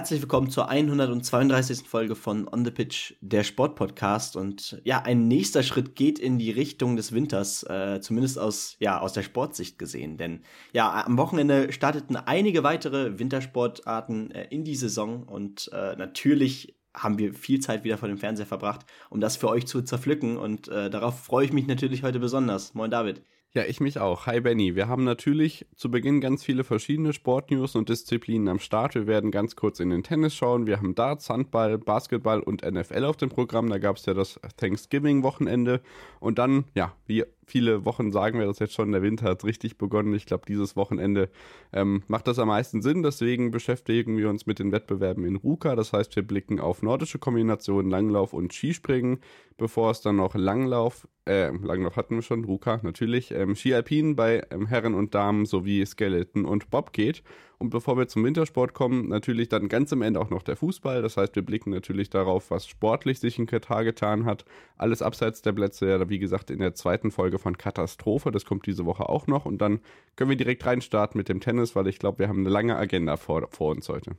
[0.00, 1.86] Herzlich willkommen zur 132.
[1.86, 4.34] Folge von On the Pitch, der Sportpodcast.
[4.34, 8.98] Und ja, ein nächster Schritt geht in die Richtung des Winters, äh, zumindest aus, ja,
[8.98, 10.16] aus der Sportsicht gesehen.
[10.16, 10.40] Denn
[10.72, 17.18] ja, am Wochenende starteten einige weitere Wintersportarten äh, in die Saison und äh, natürlich haben
[17.18, 20.38] wir viel Zeit wieder vor dem Fernseher verbracht, um das für euch zu zerpflücken.
[20.38, 22.72] Und äh, darauf freue ich mich natürlich heute besonders.
[22.72, 23.22] Moin David.
[23.52, 24.26] Ja, ich mich auch.
[24.26, 24.76] Hi Benny.
[24.76, 28.94] Wir haben natürlich zu Beginn ganz viele verschiedene Sportnews und Disziplinen am Start.
[28.94, 30.68] Wir werden ganz kurz in den Tennis schauen.
[30.68, 33.68] Wir haben Darts, Handball, Basketball und NFL auf dem Programm.
[33.68, 35.80] Da gab es ja das Thanksgiving-Wochenende.
[36.20, 39.76] Und dann, ja, wie viele Wochen sagen wir das jetzt schon, der Winter hat richtig
[39.76, 40.14] begonnen.
[40.14, 41.28] Ich glaube, dieses Wochenende
[41.72, 43.02] ähm, macht das am meisten Sinn.
[43.02, 45.76] Deswegen beschäftigen wir uns mit den Wettbewerben in Ruka.
[45.76, 49.18] Das heißt, wir blicken auf nordische Kombinationen, Langlauf und Skispringen,
[49.58, 54.16] bevor es dann noch Langlauf, äh, Langlauf hatten wir schon, Ruka natürlich, ähm, Ski Alpin
[54.16, 57.22] bei ähm, Herren und Damen sowie Skeleton und Bob geht.
[57.60, 61.02] Und bevor wir zum Wintersport kommen, natürlich dann ganz am Ende auch noch der Fußball.
[61.02, 64.46] Das heißt, wir blicken natürlich darauf, was sportlich sich in Katar getan hat.
[64.78, 68.30] Alles abseits der Plätze, ja, wie gesagt, in der zweiten Folge von Katastrophe.
[68.30, 69.44] Das kommt diese Woche auch noch.
[69.44, 69.80] Und dann
[70.16, 73.18] können wir direkt reinstarten mit dem Tennis, weil ich glaube, wir haben eine lange Agenda
[73.18, 74.12] vor, vor uns heute.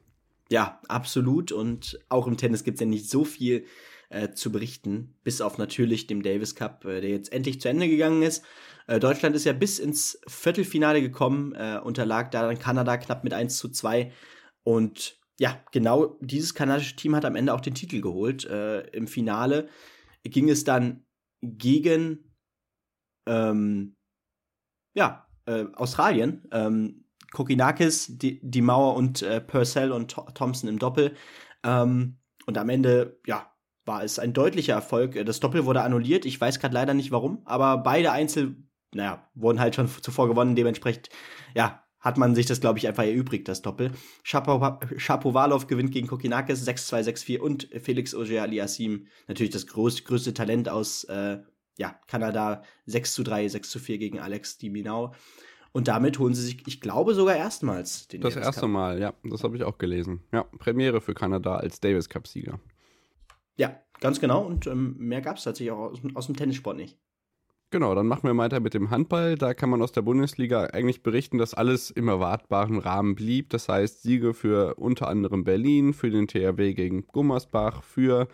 [0.51, 1.51] Ja, absolut.
[1.51, 3.65] Und auch im Tennis gibt es ja nicht so viel
[4.09, 7.87] äh, zu berichten, bis auf natürlich dem Davis Cup, äh, der jetzt endlich zu Ende
[7.87, 8.43] gegangen ist.
[8.91, 13.33] Äh, Deutschland ist ja bis ins Viertelfinale gekommen, äh, unterlag da dann Kanada knapp mit
[13.33, 14.11] 1 zu 2.
[14.63, 18.43] Und ja, genau dieses kanadische Team hat am Ende auch den Titel geholt.
[18.45, 19.69] Äh, Im Finale
[20.23, 21.05] ging es dann
[21.41, 22.35] gegen
[23.29, 23.95] ähm,
[24.93, 26.45] ja, äh, Australien.
[26.51, 31.15] Ähm, Kokinakis, die, die Mauer und äh, Purcell und Thompson im Doppel.
[31.63, 35.17] Ähm, und am Ende, ja, war es ein deutlicher Erfolg.
[35.25, 36.25] Das Doppel wurde annulliert.
[36.25, 38.57] Ich weiß gerade leider nicht warum, aber beide Einzel,
[38.93, 40.55] naja, wurden halt schon zuvor gewonnen.
[40.55, 41.09] Dementsprechend,
[41.55, 43.91] ja, hat man sich das, glaube ich, einfach erübrigt, das Doppel.
[44.23, 50.67] Shapovalov gewinnt gegen Kokinakis 6-2, 6-4 und Felix Auger Aliassim, natürlich das groß, größte Talent
[50.67, 51.39] aus äh,
[51.77, 55.13] ja, Kanada, 6 3, 6 4 gegen Alex Diminau.
[55.73, 58.69] Und damit holen sie sich, ich glaube, sogar erstmals den Das Davis erste Cup.
[58.71, 60.21] Mal, ja, das habe ich auch gelesen.
[60.33, 62.59] Ja, Premiere für Kanada als Davis Cup-Sieger.
[63.55, 64.45] Ja, ganz genau.
[64.45, 66.97] Und ähm, mehr gab es tatsächlich auch aus, aus dem Tennissport nicht.
[67.73, 69.37] Genau, dann machen wir weiter mit dem Handball.
[69.37, 73.49] Da kann man aus der Bundesliga eigentlich berichten, dass alles im erwartbaren Rahmen blieb.
[73.49, 78.27] Das heißt, Siege für unter anderem Berlin, für den THW gegen Gummersbach, für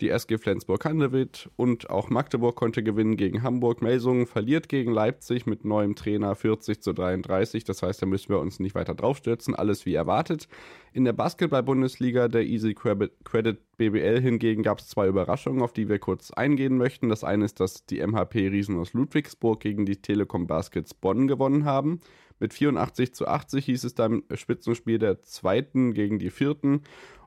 [0.00, 3.82] die SG Flensburg-Handewitt und auch Magdeburg konnte gewinnen gegen Hamburg.
[3.82, 7.64] Melsungen verliert gegen Leipzig mit neuem Trainer 40 zu 33.
[7.64, 9.54] Das heißt, da müssen wir uns nicht weiter draufstürzen.
[9.54, 10.48] Alles wie erwartet.
[10.92, 15.98] In der Basketball-Bundesliga der Easy Credit BBL hingegen gab es zwei Überraschungen, auf die wir
[15.98, 17.08] kurz eingehen möchten.
[17.08, 21.64] Das eine ist, dass die MHP Riesen aus Ludwigsburg gegen die Telekom Baskets Bonn gewonnen
[21.64, 22.00] haben.
[22.40, 26.82] Mit 84 zu 80 hieß es dann Spitzenspiel der zweiten gegen die vierten.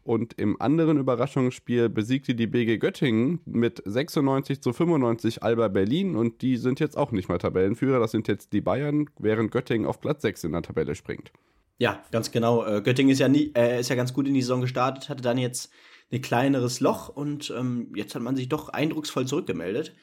[0.07, 6.41] Und im anderen Überraschungsspiel besiegte die BG Göttingen mit 96 zu 95 Alba Berlin und
[6.41, 7.99] die sind jetzt auch nicht mehr Tabellenführer.
[7.99, 11.33] Das sind jetzt die Bayern, während Göttingen auf Platz 6 in der Tabelle springt.
[11.77, 12.65] Ja, ganz genau.
[12.65, 15.21] Äh, Göttingen ist ja, nie, äh, ist ja ganz gut in die Saison gestartet, hatte
[15.21, 15.71] dann jetzt
[16.09, 19.93] ein kleineres Loch und ähm, jetzt hat man sich doch eindrucksvoll zurückgemeldet.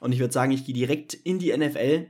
[0.00, 2.08] Und ich würde sagen, ich gehe direkt in die NFL,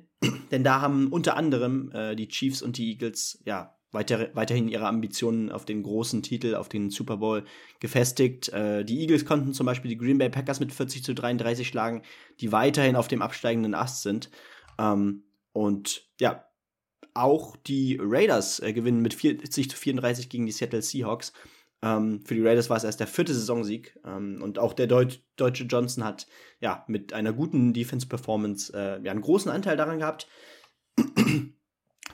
[0.50, 4.86] denn da haben unter anderem äh, die Chiefs und die Eagles ja weiter, weiterhin ihre
[4.86, 7.44] Ambitionen auf den großen Titel, auf den Super Bowl
[7.80, 8.48] gefestigt.
[8.50, 12.02] Äh, die Eagles konnten zum Beispiel die Green Bay Packers mit 40 zu 33 schlagen,
[12.40, 14.30] die weiterhin auf dem absteigenden Ast sind.
[14.78, 16.44] Ähm, und ja,
[17.14, 21.32] auch die Raiders äh, gewinnen mit 40 zu 34 gegen die Seattle Seahawks.
[21.82, 23.98] Ähm, für die Raiders war es erst der vierte Saisonsieg.
[24.04, 26.26] Ähm, und auch der Deut deutsche Johnson hat
[26.60, 30.28] ja mit einer guten Defense-Performance äh, ja, einen großen Anteil daran gehabt.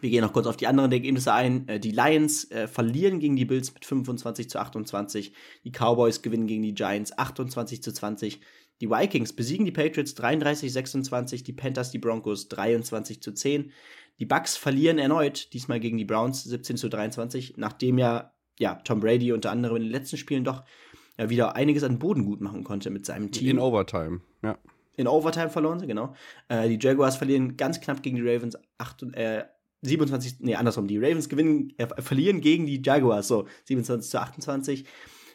[0.02, 1.68] Wir gehen noch kurz auf die anderen Ergebnisse ein.
[1.68, 5.32] Äh, die Lions äh, verlieren gegen die Bills mit 25 zu 28.
[5.62, 8.40] Die Cowboys gewinnen gegen die Giants 28 zu 20.
[8.81, 11.44] Die Vikings besiegen die Patriots 33 26.
[11.44, 13.70] Die Panthers die Broncos 23 zu 10.
[14.19, 18.99] Die Bucks verlieren erneut, diesmal gegen die Browns 17 zu 23, nachdem ja, ja Tom
[18.99, 20.64] Brady unter anderem in den letzten Spielen doch
[21.16, 23.50] ja, wieder einiges an Boden gut machen konnte mit seinem Team.
[23.50, 24.58] In Overtime, ja.
[24.96, 26.14] In Overtime verloren sie, genau.
[26.49, 29.44] Äh, die Jaguars verlieren ganz knapp gegen die Ravens 8, äh,
[29.82, 34.84] 27, nee, andersrum, die Ravens gewinnen, äh, verlieren gegen die Jaguars, so 27 zu 28.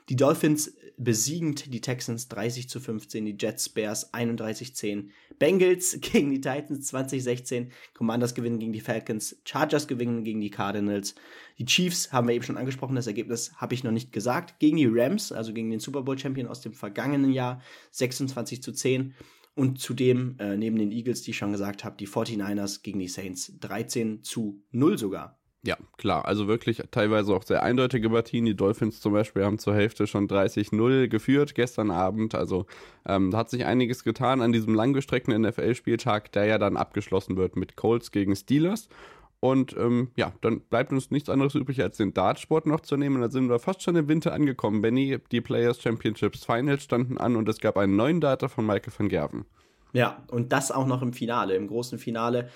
[0.10, 6.32] Die Dolphins besiegend die Texans 30 zu 15, die Jets Bears 31 10, Bengals gegen
[6.32, 11.14] die Titans 2016, Commanders gewinnen gegen die Falcons, Chargers gewinnen gegen die Cardinals,
[11.60, 14.78] die Chiefs haben wir eben schon angesprochen, das Ergebnis habe ich noch nicht gesagt, gegen
[14.78, 17.62] die Rams, also gegen den Super Bowl Champion aus dem vergangenen Jahr
[17.92, 19.14] 26 zu 10
[19.57, 23.07] und zudem äh, neben den Eagles, die ich schon gesagt habe, die 49ers gegen die
[23.07, 25.39] Saints 13 zu 0 sogar.
[25.63, 26.25] Ja, klar.
[26.25, 28.45] Also wirklich teilweise auch sehr eindeutige Partien.
[28.45, 32.36] Die Dolphins zum Beispiel haben zur Hälfte schon 30-0 geführt gestern Abend.
[32.36, 32.68] Also
[33.06, 37.56] ähm, da hat sich einiges getan an diesem langgestreckten NFL-Spieltag, der ja dann abgeschlossen wird
[37.56, 38.88] mit Colts gegen Steelers.
[39.39, 43.22] Und ähm, ja, dann bleibt uns nichts anderes übrig, als den Dartsport noch zu nehmen.
[43.22, 44.81] Da sind wir fast schon im Winter angekommen.
[44.81, 48.94] Benny, die Players Championships Finals standen an und es gab einen neuen Data von Michael
[48.98, 49.45] van Gerven.
[49.94, 52.50] Ja, und das auch noch im Finale, im großen Finale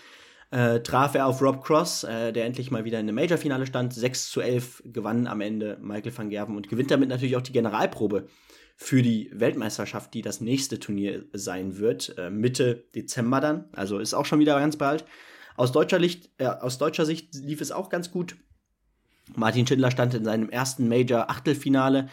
[0.52, 3.94] äh, traf er auf Rob Cross, äh, der endlich mal wieder in einem Major-Finale stand.
[3.94, 7.54] 6 zu 11 gewann am Ende Michael van Gerven und gewinnt damit natürlich auch die
[7.54, 8.28] Generalprobe
[8.76, 13.66] für die Weltmeisterschaft, die das nächste Turnier sein wird, äh, Mitte Dezember dann.
[13.74, 15.06] Also ist auch schon wieder ganz bald.
[15.58, 18.36] Aus deutscher, Licht, äh, aus deutscher Sicht lief es auch ganz gut.
[19.36, 22.10] Martin Schindler stand in seinem ersten Major-Achtelfinale.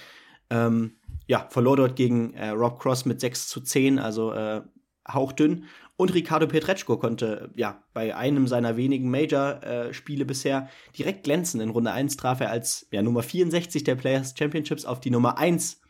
[0.51, 0.97] Ähm,
[1.27, 4.63] ja, verlor dort gegen äh, Rob Cross mit 6 zu 10, also äh,
[5.07, 5.65] hauchdünn.
[5.97, 11.61] Und Ricardo Petreczko konnte ja bei einem seiner wenigen Major-Spiele äh, bisher direkt glänzen.
[11.61, 15.39] In Runde 1 traf er als ja, Nummer 64 der Players Championships auf die Nummer
[15.39, 15.81] 1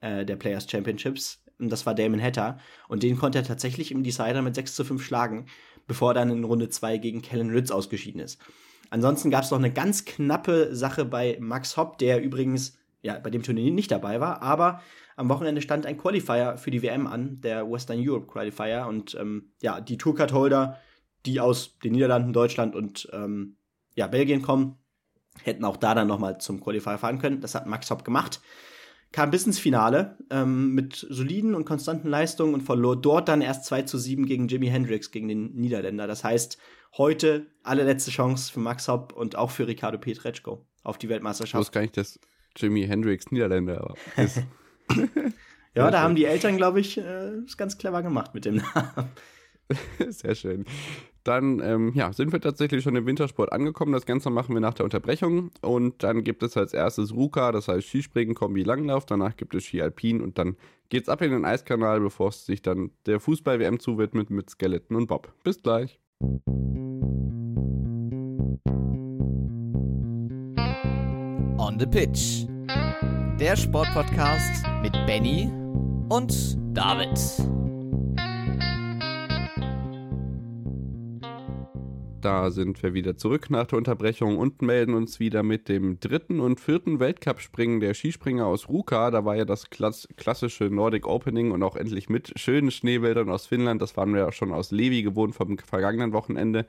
[0.00, 1.44] äh, der Players Championships.
[1.60, 2.58] Und das war Damon Hatter.
[2.88, 5.46] Und den konnte er tatsächlich im Decider mit 6 zu 5 schlagen,
[5.86, 8.40] bevor er dann in Runde 2 gegen Kellen Ritz ausgeschieden ist.
[8.90, 13.30] Ansonsten gab es noch eine ganz knappe Sache bei Max Hopp, der übrigens ja bei
[13.30, 14.82] dem Turnier nicht dabei war, aber
[15.16, 18.86] am Wochenende stand ein Qualifier für die WM an, der Western Europe Qualifier.
[18.88, 20.78] Und ähm, ja, die Tourcard-Holder,
[21.26, 23.56] die aus den Niederlanden, Deutschland und ähm,
[23.94, 24.78] ja, Belgien kommen,
[25.42, 27.40] hätten auch da dann nochmal zum Qualifier fahren können.
[27.40, 28.40] Das hat Max Hopp gemacht.
[29.12, 33.66] Kam bis ins Finale ähm, mit soliden und konstanten Leistungen und verlor dort dann erst
[33.66, 36.06] 2 zu 7 gegen Jimi Hendrix, gegen den Niederländer.
[36.06, 36.58] Das heißt,
[36.96, 41.54] heute allerletzte Chance für Max Hopp und auch für Ricardo Pietreczko auf die Weltmeisterschaft.
[41.54, 42.18] Ich wusste gar nicht, dass
[42.56, 44.42] Jimi Hendrix Niederländer ist.
[45.74, 49.10] ja, da haben die Eltern, glaube ich, äh, ganz clever gemacht mit dem Namen.
[50.08, 50.64] Sehr schön.
[51.24, 53.92] Dann ähm, ja, sind wir tatsächlich schon im Wintersport angekommen.
[53.92, 55.50] Das Ganze machen wir nach der Unterbrechung.
[55.60, 59.06] Und dann gibt es als erstes Ruka, das heißt Skispringen, Kombi, Langlauf.
[59.06, 60.56] Danach gibt es Ski Alpin und dann
[60.88, 65.06] geht's ab in den Eiskanal, bevor es sich dann der Fußball-WM zuwidmet mit Skeleton und
[65.06, 65.32] Bob.
[65.44, 65.98] Bis gleich.
[71.58, 72.46] On the Pitch
[73.42, 75.50] der Sportpodcast mit Benny
[76.08, 77.18] und David.
[82.22, 86.38] Da sind wir wieder zurück nach der Unterbrechung und melden uns wieder mit dem dritten
[86.38, 89.10] und vierten Weltcup-Springen der Skispringer aus Ruka.
[89.10, 93.82] Da war ja das klassische Nordic Opening und auch endlich mit schönen Schneebildern aus Finnland.
[93.82, 96.64] Das waren wir ja schon aus Levi gewohnt vom vergangenen Wochenende.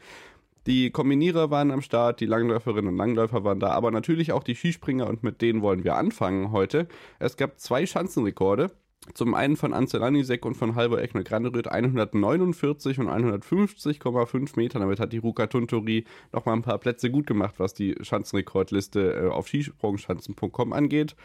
[0.66, 4.56] Die Kombinierer waren am Start, die Langläuferinnen und Langläufer waren da, aber natürlich auch die
[4.56, 6.88] Skispringer und mit denen wollen wir anfangen heute.
[7.20, 8.72] Es gab zwei Schanzenrekorde.
[9.14, 14.80] Zum einen von Ansel Anisek und von Halvor Ekner Graneröd 149 und 150,5 Meter.
[14.80, 19.28] Damit hat die Ruka Tuntori nochmal ein paar Plätze gut gemacht, was die Schanzenrekordliste äh,
[19.28, 21.16] auf skisprungschanzen.com angeht.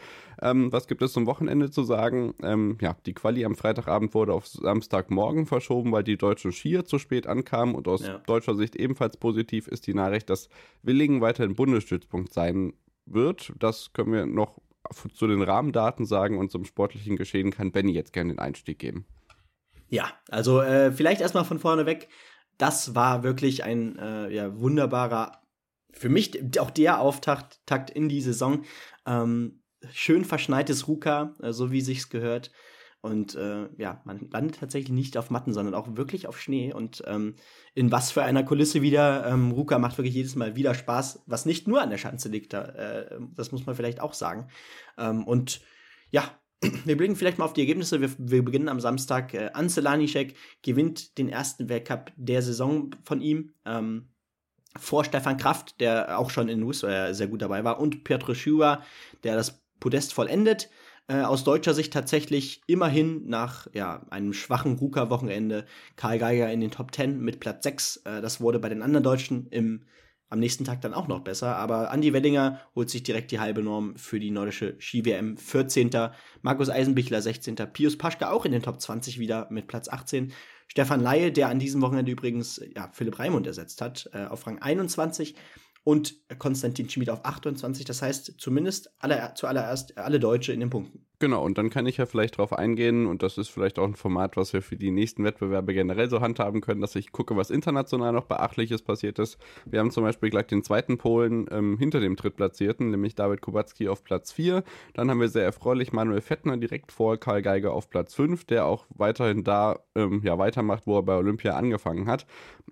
[0.41, 2.33] Ähm, was gibt es zum Wochenende zu sagen?
[2.43, 6.99] Ähm, ja, die Quali am Freitagabend wurde auf Samstagmorgen verschoben, weil die deutschen Skier zu
[6.99, 7.75] spät ankamen.
[7.75, 8.17] Und aus ja.
[8.25, 10.49] deutscher Sicht ebenfalls positiv ist die Nachricht, dass
[10.83, 12.73] Willingen weiterhin Bundesstützpunkt sein
[13.05, 13.53] wird.
[13.57, 14.59] Das können wir noch
[15.13, 19.05] zu den Rahmendaten sagen und zum sportlichen Geschehen kann Benny jetzt gerne den Einstieg geben.
[19.89, 22.09] Ja, also äh, vielleicht erstmal von vorne weg.
[22.57, 25.41] Das war wirklich ein äh, ja, wunderbarer,
[25.91, 28.63] für mich auch der Auftakt Takt in die Saison.
[29.05, 32.51] Ähm, schön verschneites Ruka, äh, so wie sich's gehört.
[33.01, 36.73] Und äh, ja, man landet tatsächlich nicht auf Matten, sondern auch wirklich auf Schnee.
[36.73, 37.35] Und ähm,
[37.73, 39.25] in was für einer Kulisse wieder.
[39.25, 42.53] Ähm, Ruka macht wirklich jedes Mal wieder Spaß, was nicht nur an der Schanze liegt.
[42.53, 44.49] Äh, das muss man vielleicht auch sagen.
[44.97, 45.61] Ähm, und
[46.11, 46.29] ja,
[46.85, 48.01] wir blicken vielleicht mal auf die Ergebnisse.
[48.01, 49.33] Wir, wir beginnen am Samstag.
[49.33, 53.53] Äh, Ansel Lanischek gewinnt den ersten Weltcup der Saison von ihm.
[53.65, 54.09] Ähm,
[54.77, 58.35] vor Stefan Kraft, der auch schon in Nuss äh, sehr gut dabei war, und Piotr
[58.35, 58.83] Schuwa,
[59.23, 60.69] der das Podest vollendet.
[61.09, 66.69] Äh, aus deutscher Sicht tatsächlich immerhin nach ja, einem schwachen Ruka-Wochenende Karl Geiger in den
[66.69, 67.97] Top 10 mit Platz 6.
[68.05, 69.85] Äh, das wurde bei den anderen Deutschen im,
[70.29, 71.55] am nächsten Tag dann auch noch besser.
[71.55, 75.89] Aber Andy Wellinger holt sich direkt die halbe Norm für die nordische Ski-WM 14.
[76.43, 77.55] Markus Eisenbichler 16.
[77.73, 80.31] Pius Paschke auch in den Top 20 wieder mit Platz 18.
[80.67, 84.61] Stefan Laie, der an diesem Wochenende übrigens ja, Philipp Raimund ersetzt hat, äh, auf Rang
[84.61, 85.33] 21.
[85.83, 87.85] und Konstantin Schmid auf 28.
[87.85, 91.08] Das heißt zumindest alle, zuallererst alle Deutsche in den Punkten.
[91.21, 93.95] Genau, und dann kann ich ja vielleicht darauf eingehen, und das ist vielleicht auch ein
[93.95, 97.49] Format, was wir für die nächsten Wettbewerbe generell so handhaben können, dass ich gucke, was
[97.49, 99.37] international noch Beachtliches passiert ist.
[99.65, 103.89] Wir haben zum Beispiel gleich den zweiten Polen ähm, hinter dem Drittplatzierten, nämlich David Kubacki
[103.89, 104.63] auf Platz 4.
[104.93, 108.65] Dann haben wir sehr erfreulich Manuel Fettner direkt vor Karl Geiger auf Platz 5, der
[108.65, 112.27] auch weiterhin da ähm, ja, weitermacht, wo er bei Olympia angefangen hat.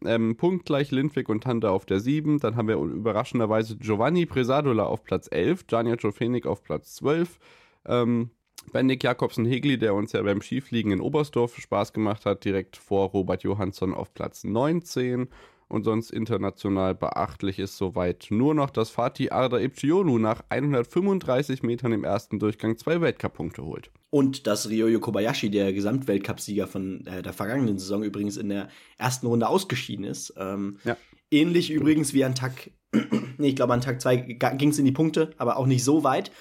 [0.06, 2.40] Ähm, punktgleich Lindwig und Tante auf der 7.
[2.40, 7.40] Dann haben wir überraschenderweise Giovanni Presadola auf Platz 11, Janja Jofenik auf Platz 12.
[7.88, 8.30] Ähm,
[8.72, 13.44] Bendik Jakobsen-Hegli, der uns ja beim Skifliegen in Oberstdorf Spaß gemacht hat, direkt vor Robert
[13.44, 15.30] Johansson auf Platz 19.
[15.70, 21.92] Und sonst international beachtlich ist soweit nur noch, dass Fatih Arda Ipchionu nach 135 Metern
[21.92, 23.92] im ersten Durchgang zwei Weltcup-Punkte holt.
[24.10, 29.28] Und dass Ryoyo Kobayashi, der Gesamtweltcupsieger von äh, der vergangenen Saison, übrigens in der ersten
[29.28, 30.34] Runde ausgeschieden ist.
[30.38, 30.96] Ähm, ja.
[31.32, 32.72] Ähnlich übrigens wie an Tag,
[33.38, 36.06] nee, ich glaube an Tag 2 ging es in die Punkte, aber auch nicht so
[36.06, 36.32] weit.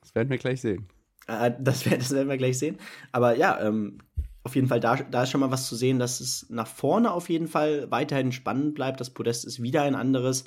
[0.00, 0.88] Das werden wir gleich sehen.
[1.30, 2.78] Äh, das, das, werden wir gleich sehen.
[3.12, 3.98] Aber ja, ähm,
[4.42, 7.12] auf jeden Fall, da, da ist schon mal was zu sehen, dass es nach vorne
[7.12, 9.00] auf jeden Fall weiterhin spannend bleibt.
[9.00, 10.44] Das Podest ist wieder ein anderes.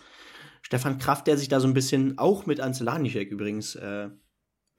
[0.61, 4.09] Stefan Kraft, der sich da so ein bisschen, auch mit Anzelanischek übrigens, äh,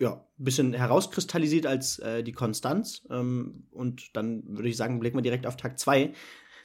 [0.01, 3.07] ja, ein bisschen herauskristallisiert als äh, die Konstanz.
[3.11, 6.13] Ähm, und dann würde ich sagen, blicken wir direkt auf Tag 2.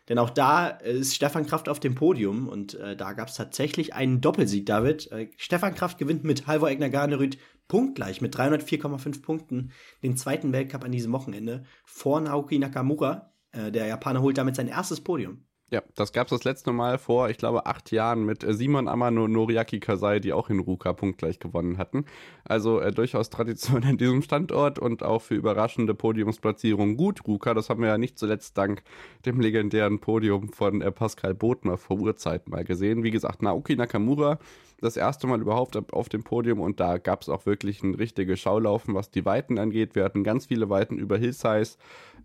[0.07, 3.93] Denn auch da ist Stefan Kraft auf dem Podium und äh, da gab es tatsächlich
[3.93, 5.11] einen Doppelsieg, David.
[5.11, 7.37] Äh, Stefan Kraft gewinnt mit Halvor Egner Garnerüth
[7.69, 9.71] punktgleich mit 304,5 Punkten
[10.03, 13.33] den zweiten Weltcup an diesem Wochenende vor Naoki Nakamura.
[13.51, 15.45] Äh, der Japaner holt damit sein erstes Podium.
[15.71, 18.87] Ja, das gab es das letzte Mal vor, ich glaube, acht Jahren mit äh, Simon
[18.87, 22.05] Amano und Noriaki Kasai, die auch in Ruka punktgleich gewonnen hatten.
[22.43, 27.27] Also äh, durchaus Tradition an diesem Standort und auch für überraschende Podiumsplatzierungen gut.
[27.27, 28.81] Ruka, das haben wir ja nicht zuletzt dank
[29.27, 33.03] dem legendären Podium von äh, Pascal Botner vor Urzeiten mal gesehen.
[33.03, 34.39] Wie gesagt, Naoki Nakamura
[34.81, 38.39] das erste Mal überhaupt auf dem Podium und da gab es auch wirklich ein richtiges
[38.39, 39.93] Schaulaufen, was die Weiten angeht.
[39.93, 41.77] Wir hatten ganz viele Weiten über Hillsize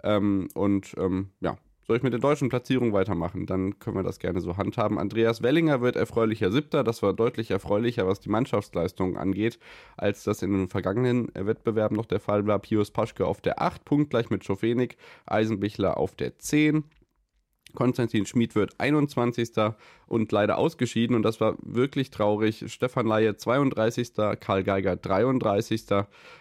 [0.03, 3.47] ähm, und ähm, ja, soll ich mit der deutschen Platzierung weitermachen?
[3.47, 4.99] Dann können wir das gerne so handhaben.
[4.99, 6.83] Andreas Wellinger wird erfreulicher Siebter.
[6.83, 9.59] Das war deutlich erfreulicher, was die Mannschaftsleistung angeht,
[9.97, 12.59] als das in den vergangenen Wettbewerben noch der Fall war.
[12.59, 14.97] Pius Paschke auf der 8, punktgleich mit Schofenik.
[15.27, 16.85] Eisenbichler auf der 10.
[17.75, 19.51] Konstantin Schmid wird 21.
[20.07, 22.65] und leider ausgeschieden und das war wirklich traurig.
[22.69, 24.15] Stefan Laie 32.
[24.41, 25.87] Karl Geiger 33.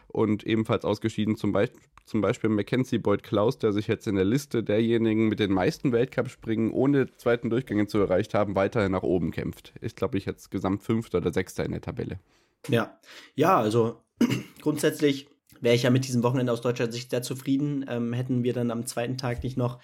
[0.08, 4.26] und ebenfalls ausgeschieden zum Beispiel zum Beispiel Mackenzie Boyd Klaus, der sich jetzt in der
[4.26, 9.32] Liste derjenigen mit den meisten Weltcup-Springen ohne zweiten Durchgänge zu erreicht haben, weiterhin nach oben
[9.32, 9.74] kämpft.
[9.82, 12.20] Ist, glaube ich, jetzt gesamt Fünfter oder Sechster in der Tabelle.
[12.68, 13.00] Ja,
[13.36, 14.02] ja, also
[14.62, 15.28] grundsätzlich
[15.62, 17.86] wäre ich ja mit diesem Wochenende aus deutscher Sicht sehr zufrieden.
[17.88, 19.80] Ähm, hätten wir dann am zweiten Tag nicht noch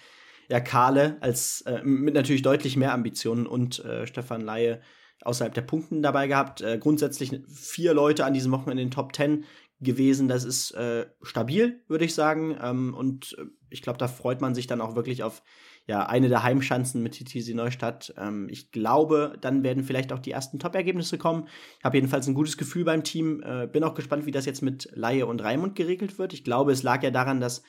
[0.48, 4.80] ja, Kahle als äh, mit natürlich deutlich mehr Ambitionen und äh, Stefan Laie
[5.22, 6.60] außerhalb der Punkten dabei gehabt.
[6.60, 9.44] Äh, grundsätzlich vier Leute an diesem Wochenende in den Top 10
[9.80, 10.28] gewesen.
[10.28, 12.56] Das ist äh, stabil, würde ich sagen.
[12.62, 15.42] Ähm, und äh, ich glaube, da freut man sich dann auch wirklich auf
[15.86, 18.14] ja, eine der Heimschanzen mit TTC Neustadt.
[18.16, 21.48] Ähm, ich glaube, dann werden vielleicht auch die ersten Top-Ergebnisse kommen.
[21.78, 23.42] Ich habe jedenfalls ein gutes Gefühl beim Team.
[23.42, 26.32] Äh, bin auch gespannt, wie das jetzt mit Laie und Raimund geregelt wird.
[26.32, 27.62] Ich glaube, es lag ja daran, dass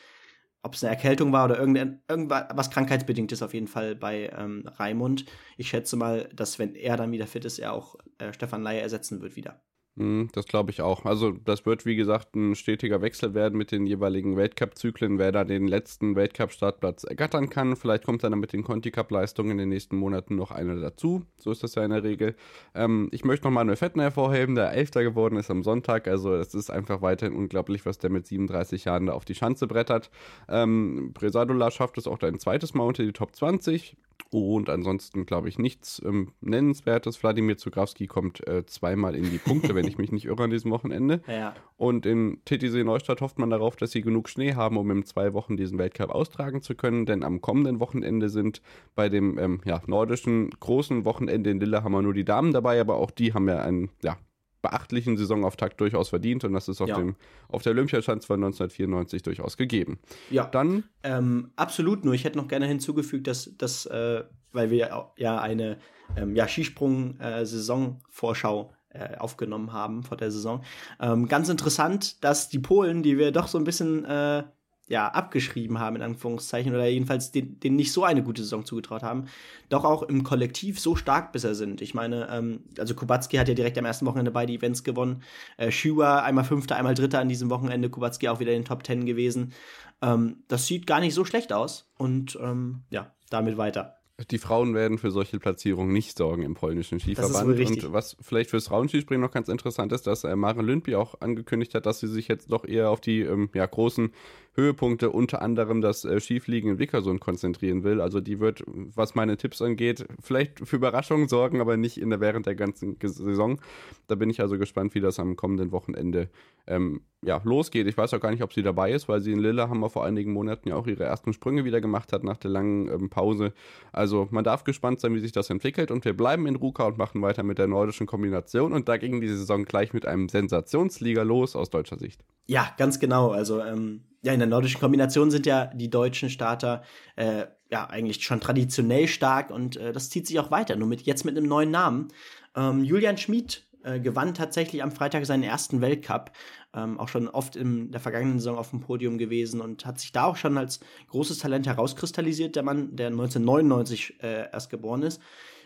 [0.63, 5.25] ob es eine Erkältung war oder irgendwas krankheitsbedingtes auf jeden Fall bei ähm, Raimund.
[5.58, 8.80] Ich schätze mal, dass wenn er dann wieder fit ist, er auch äh, Stefan Laie
[8.80, 9.63] ersetzen wird wieder.
[9.95, 11.03] Mhm, das glaube ich auch.
[11.03, 15.43] Also das wird, wie gesagt, ein stetiger Wechsel werden mit den jeweiligen Weltcup-Zyklen, wer da
[15.43, 17.75] den letzten Weltcup-Startplatz ergattern kann.
[17.75, 21.24] Vielleicht kommt dann mit den Conti-Cup-Leistungen in den nächsten Monaten noch einer dazu.
[21.38, 22.36] So ist das ja in der Regel.
[22.74, 26.07] Ähm, ich möchte noch Manuel Fettner hervorheben, der Elfter geworden ist am Sonntag.
[26.07, 29.67] Also es ist einfach weiterhin unglaublich, was der mit 37 Jahren da auf die Schanze
[29.67, 30.10] brettert.
[30.48, 33.98] Ähm, Bresadola schafft es auch ein zweites Mal unter die Top 20.
[34.30, 37.22] Und ansonsten glaube ich nichts ähm, Nennenswertes.
[37.22, 40.72] Wladimir Zugrawski kommt äh, zweimal in die Punkte, wenn ich mich nicht irre, an diesem
[40.72, 41.22] Wochenende.
[41.32, 41.56] Ja.
[41.78, 45.34] Und in TTC Neustadt hofft man darauf, dass sie genug Schnee haben, um in zwei
[45.34, 47.06] Wochen diesen Weltcup austragen zu können.
[47.06, 48.62] Denn am kommenden Wochenende sind
[48.94, 53.12] bei dem ähm, ja, nordischen großen Wochenende in Lillehammer nur die Damen dabei, aber auch
[53.12, 54.18] die haben ja ein ja,
[54.62, 56.98] beachtlichen Saisonauftakt durchaus verdient und das ist auf, ja.
[56.98, 57.15] dem,
[57.48, 59.98] auf der Olympiaschanze von 1994 durchaus gegeben.
[60.30, 60.84] Ja, dann.
[61.03, 65.77] Ähm, absolut, nur ich hätte noch gerne hinzugefügt, dass, dass äh, weil wir ja eine
[66.15, 70.63] ähm, ja, Skisprung-Saisonvorschau äh, aufgenommen haben vor der Saison.
[71.00, 74.44] Ähm, ganz interessant, dass die Polen, die wir doch so ein bisschen äh,
[74.91, 79.03] ja, abgeschrieben haben, in Anführungszeichen, oder jedenfalls denen, denen nicht so eine gute Saison zugetraut
[79.03, 79.27] haben,
[79.69, 81.81] doch auch im Kollektiv so stark bisher sind.
[81.81, 85.24] Ich meine, ähm, also Kubacki hat ja direkt am ersten Wochenende beide Events gewonnen.
[85.55, 87.89] Äh, Shua einmal Fünfter, einmal Dritter an diesem Wochenende.
[87.89, 89.53] Kubacki auch wieder in den Top Ten gewesen.
[90.01, 91.89] Ähm, das sieht gar nicht so schlecht aus.
[91.98, 93.95] Und ähm, ja, damit weiter.
[94.29, 97.60] die Frauen werden für solche Platzierungen nicht sorgen im polnischen Skiverband.
[97.60, 101.74] Und was vielleicht fürs Frauenskispringen noch ganz interessant ist, dass äh, Maren Lündby auch angekündigt
[101.75, 104.12] hat, dass sie sich jetzt doch eher auf die ähm, ja, großen
[104.53, 108.01] Höhepunkte, unter anderem das äh, Skifliegen in Wickersund konzentrieren will.
[108.01, 112.20] Also die wird, was meine Tipps angeht, vielleicht für Überraschungen sorgen, aber nicht in der,
[112.20, 113.62] während der ganzen Saison.
[114.08, 116.29] Da bin ich also gespannt, wie das am kommenden Wochenende
[116.67, 117.88] ähm, ja, losgeht.
[117.88, 120.34] Ich weiß auch gar nicht, ob sie dabei ist, weil sie in Lillehammer vor einigen
[120.34, 123.53] Monaten ja auch ihre ersten Sprünge wieder gemacht hat nach der langen ähm, Pause.
[123.93, 125.91] Also man darf gespannt sein, wie sich das entwickelt.
[125.91, 128.74] Und wir bleiben in Ruka und machen weiter mit der nordischen Kombination.
[128.74, 132.25] Und da ging die Saison gleich mit einem Sensationsliga los aus deutscher Sicht.
[132.48, 133.29] Ja, ganz genau.
[133.29, 136.84] Also ähm, ja, in der nordischen Kombination sind ja die deutschen Starter
[137.16, 141.01] äh, ja eigentlich schon traditionell stark und äh, das zieht sich auch weiter, nur mit
[141.04, 142.10] jetzt mit einem neuen Namen.
[142.56, 146.32] Ähm, Julian Schmid äh, gewann tatsächlich am Freitag seinen ersten Weltcup,
[146.75, 150.12] ähm, auch schon oft in der vergangenen Saison auf dem Podium gewesen und hat sich
[150.12, 155.20] da auch schon als großes Talent herauskristallisiert, der Mann, der 1999 äh, erst geboren ist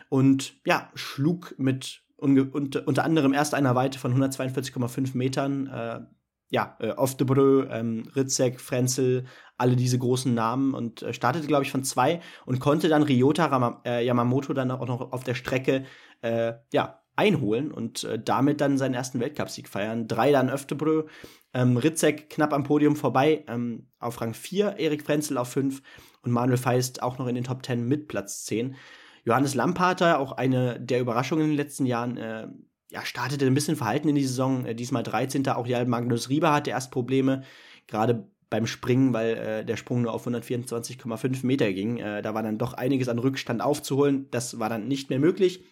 [0.10, 6.00] und ja, schlug mit unter, unter anderem erst einer Weite von 142,5 Metern äh,
[6.50, 9.26] ja, äh, Oftebrö, ähm, Ritzek, Frenzel,
[9.58, 13.46] alle diese großen Namen und äh, startete, glaube ich, von zwei und konnte dann Ryota
[13.46, 15.86] Rama, äh, Yamamoto dann auch noch auf der Strecke
[16.22, 20.08] äh, ja, einholen und äh, damit dann seinen ersten Weltcupsieg feiern.
[20.08, 21.06] Drei dann Öftebrö,
[21.54, 25.82] ähm, Ritzek knapp am Podium vorbei, ähm, auf Rang 4, Erik Frenzel auf 5
[26.22, 28.76] und Manuel Feist auch noch in den Top 10 mit Platz 10.
[29.24, 32.48] Johannes Lamparter, auch eine der Überraschungen in den letzten Jahren, äh,
[32.96, 34.66] ja, startete ein bisschen verhalten in die Saison.
[34.66, 35.46] Äh, diesmal 13.
[35.50, 37.44] Auch Jan Magnus Rieber hatte erst Probleme,
[37.88, 41.98] gerade beim Springen, weil äh, der Sprung nur auf 124,5 Meter ging.
[41.98, 44.28] Äh, da war dann doch einiges an Rückstand aufzuholen.
[44.32, 45.66] Das war dann nicht mehr möglich.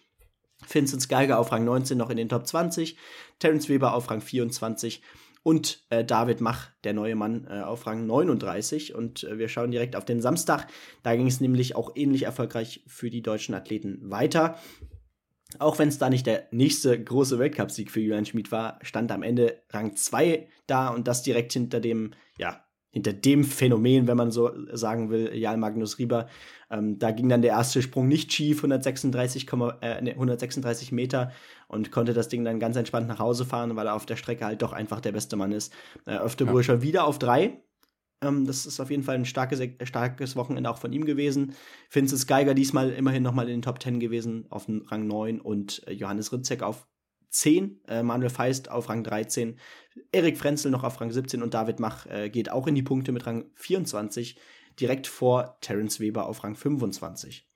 [0.70, 2.96] Vincent Geiger auf Rang 19 noch in den Top 20,
[3.38, 5.02] Terence Weber auf Rang 24
[5.42, 8.94] und äh, David Mach, der neue Mann, äh, auf Rang 39.
[8.94, 10.66] Und äh, wir schauen direkt auf den Samstag.
[11.02, 14.58] Da ging es nämlich auch ähnlich erfolgreich für die deutschen Athleten weiter.
[15.58, 19.22] Auch wenn es da nicht der nächste große Weltcupsieg für Julian Schmid war, stand am
[19.22, 24.30] Ende Rang 2 da und das direkt hinter dem, ja, hinter dem Phänomen, wenn man
[24.30, 26.28] so sagen will, Jan Magnus Rieber.
[26.70, 29.48] Ähm, da ging dann der erste Sprung nicht schief, 136,
[29.80, 31.32] äh, 136 Meter
[31.66, 34.44] und konnte das Ding dann ganz entspannt nach Hause fahren, weil er auf der Strecke
[34.44, 35.72] halt doch einfach der beste Mann ist.
[36.06, 36.82] Äh, Öftebrühl ja.
[36.82, 37.60] wieder auf drei,
[38.20, 41.54] ähm, das ist auf jeden Fall ein starkes, starkes Wochenende auch von ihm gewesen.
[41.90, 45.92] Vincent Geiger diesmal immerhin nochmal in den Top 10 gewesen, auf Rang 9 und äh,
[45.92, 46.86] Johannes Ritzek auf
[47.30, 49.58] 10, äh, Manuel Feist auf Rang 13,
[50.12, 53.12] Erik Frenzel noch auf Rang 17 und David Mach äh, geht auch in die Punkte
[53.12, 54.38] mit Rang 24,
[54.80, 57.48] direkt vor Terence Weber auf Rang 25.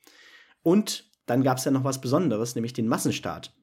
[0.62, 3.54] Und dann gab es ja noch was Besonderes, nämlich den Massenstart.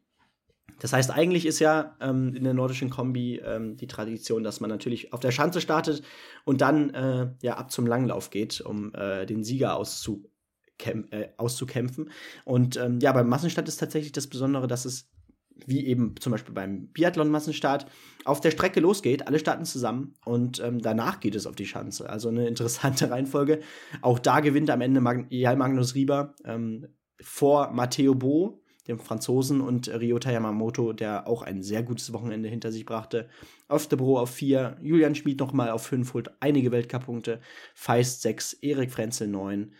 [0.79, 4.69] Das heißt, eigentlich ist ja ähm, in der nordischen Kombi ähm, die Tradition, dass man
[4.69, 6.03] natürlich auf der Schanze startet
[6.43, 12.11] und dann äh, ja ab zum Langlauf geht, um äh, den Sieger äh, auszukämpfen.
[12.43, 15.09] Und ähm, ja, beim Massenstart ist tatsächlich das Besondere, dass es
[15.65, 17.85] wie eben zum Beispiel beim Biathlon-Massenstart,
[18.25, 22.09] auf der Strecke losgeht, alle starten zusammen und ähm, danach geht es auf die Schanze.
[22.09, 23.61] Also eine interessante Reihenfolge.
[24.01, 26.87] Auch da gewinnt am Ende Mag Jan Magnus Rieber ähm,
[27.21, 32.71] vor Matteo Bo, dem Franzosen, und Ryota Yamamoto, der auch ein sehr gutes Wochenende hinter
[32.71, 33.27] sich brachte.
[33.67, 37.39] Öftebro auf 4, Julian Schmid nochmal auf 5, holt einige Weltcup-Punkte,
[37.73, 39.73] Feist 6, Erik Frenzel 9,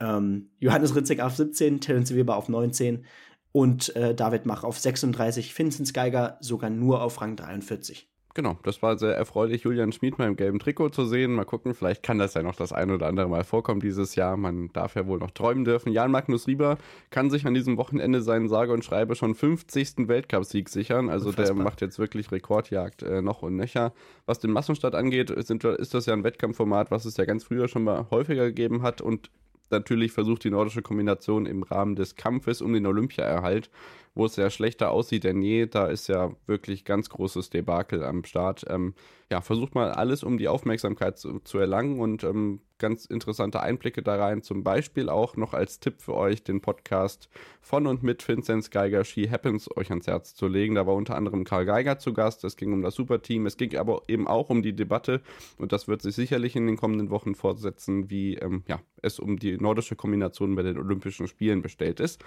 [0.00, 3.04] ähm, Johannes Ritzek auf 17, Terence Weber auf 19
[3.52, 8.08] und äh, David Mach auf 36, Vincent Geiger sogar nur auf Rang 43.
[8.36, 11.34] Genau, das war sehr erfreulich, Julian Schmid mal im gelben Trikot zu sehen.
[11.34, 14.36] Mal gucken, vielleicht kann das ja noch das ein oder andere Mal vorkommen dieses Jahr.
[14.36, 15.92] Man darf ja wohl noch träumen dürfen.
[15.92, 16.76] Jan Magnus Rieber
[17.10, 20.08] kann sich an diesem Wochenende seinen sage und schreibe schon 50.
[20.08, 21.10] Weltcupsieg sichern.
[21.10, 21.54] Also Unfassbar.
[21.54, 23.92] der macht jetzt wirklich Rekordjagd äh, noch und nöcher.
[24.26, 27.68] Was den Massenstart angeht, sind, ist das ja ein Wettkampfformat, was es ja ganz früher
[27.68, 29.30] schon mal häufiger gegeben hat und
[29.74, 33.70] natürlich versucht die nordische Kombination im Rahmen des Kampfes um den Olympiaerhalt
[34.14, 35.66] wo es ja schlechter aussieht denn je.
[35.66, 38.64] Da ist ja wirklich ganz großes Debakel am Start.
[38.68, 38.94] Ähm,
[39.34, 44.00] ja, versucht mal alles, um die Aufmerksamkeit zu, zu erlangen und ähm, ganz interessante Einblicke
[44.00, 44.42] da rein.
[44.42, 47.28] Zum Beispiel auch noch als Tipp für euch den Podcast
[47.60, 50.76] von und mit Vincent Geiger She Happens euch ans Herz zu legen.
[50.76, 52.44] Da war unter anderem Karl Geiger zu Gast.
[52.44, 53.44] Es ging um das Superteam.
[53.46, 55.20] Es ging aber eben auch um die Debatte
[55.58, 59.36] und das wird sich sicherlich in den kommenden Wochen fortsetzen, wie ähm, ja, es um
[59.36, 62.24] die nordische Kombination bei den Olympischen Spielen bestellt ist.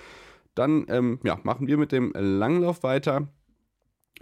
[0.56, 3.30] Dann ähm, ja, machen wir mit dem Langlauf weiter.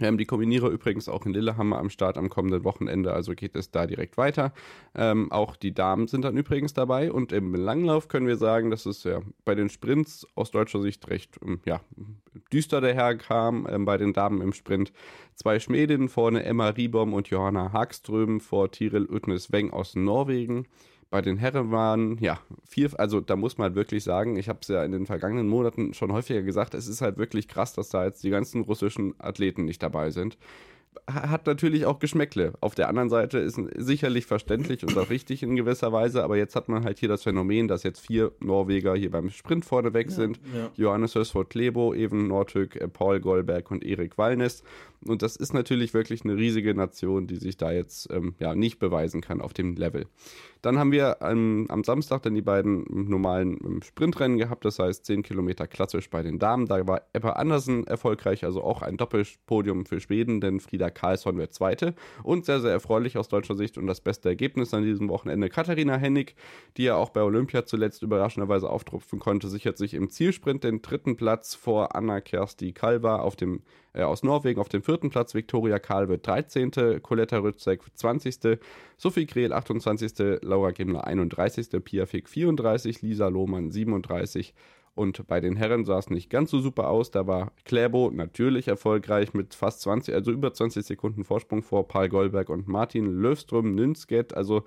[0.00, 3.70] Ähm, die Kombinierer übrigens auch in Lillehammer am Start am kommenden Wochenende, also geht es
[3.70, 4.52] da direkt weiter.
[4.94, 8.86] Ähm, auch die Damen sind dann übrigens dabei und im Langlauf können wir sagen, dass
[8.86, 11.80] es ja bei den Sprints aus deutscher Sicht recht ähm, ja,
[12.52, 13.66] düster daherkam.
[13.70, 14.92] Ähm, bei den Damen im Sprint
[15.34, 20.66] zwei Schmiedinnen vorne, Emma Riebom und Johanna Hagström vor Tiril Utnes Weng aus Norwegen.
[21.10, 24.58] Bei den Herren waren, ja, vier, also da muss man halt wirklich sagen, ich habe
[24.62, 27.90] es ja in den vergangenen Monaten schon häufiger gesagt, es ist halt wirklich krass, dass
[27.90, 30.36] da jetzt die ganzen russischen Athleten nicht dabei sind
[31.06, 32.52] hat natürlich auch Geschmäckle.
[32.60, 36.56] Auf der anderen Seite ist sicherlich verständlich und auch richtig in gewisser Weise, aber jetzt
[36.56, 40.14] hat man halt hier das Phänomen, dass jetzt vier Norweger hier beim Sprint vorneweg ja,
[40.14, 40.40] sind.
[40.54, 40.70] Ja.
[40.76, 44.62] Johannes Hösford Klebo, Even Nordhück, äh, Paul Goldberg und Erik Wallnes.
[45.04, 48.78] Und das ist natürlich wirklich eine riesige Nation, die sich da jetzt ähm, ja, nicht
[48.78, 50.06] beweisen kann auf dem Level.
[50.62, 55.04] Dann haben wir ähm, am Samstag dann die beiden normalen ähm, Sprintrennen gehabt, das heißt
[55.04, 56.66] 10 Kilometer klassisch bei den Damen.
[56.66, 61.54] Da war Ebba Andersen erfolgreich, also auch ein Doppelpodium für Schweden, denn Frieda Karlsson wird
[61.54, 61.94] Zweite.
[62.22, 65.48] Und sehr, sehr erfreulich aus deutscher Sicht und das beste Ergebnis an diesem Wochenende.
[65.48, 66.34] Katharina Hennig,
[66.76, 71.16] die ja auch bei Olympia zuletzt überraschenderweise auftrumpfen konnte, sichert sich im Zielsprint den dritten
[71.16, 73.62] Platz vor Anna Kersti Kalva auf dem
[73.96, 78.58] äh, aus Norwegen auf dem vierten Platz, Viktoria Kalbe 13., Coletta Rützek 20.,
[78.96, 84.54] Sophie Krehl 28., Laura Gimler 31., Pia Fick 34, Lisa Lohmann 37
[84.96, 87.10] und bei den Herren sah es nicht ganz so super aus.
[87.10, 92.08] Da war Kläbo natürlich erfolgreich mit fast 20, also über 20 Sekunden Vorsprung vor Paul
[92.08, 94.34] Goldberg und Martin Löfström Nünsket.
[94.34, 94.64] Also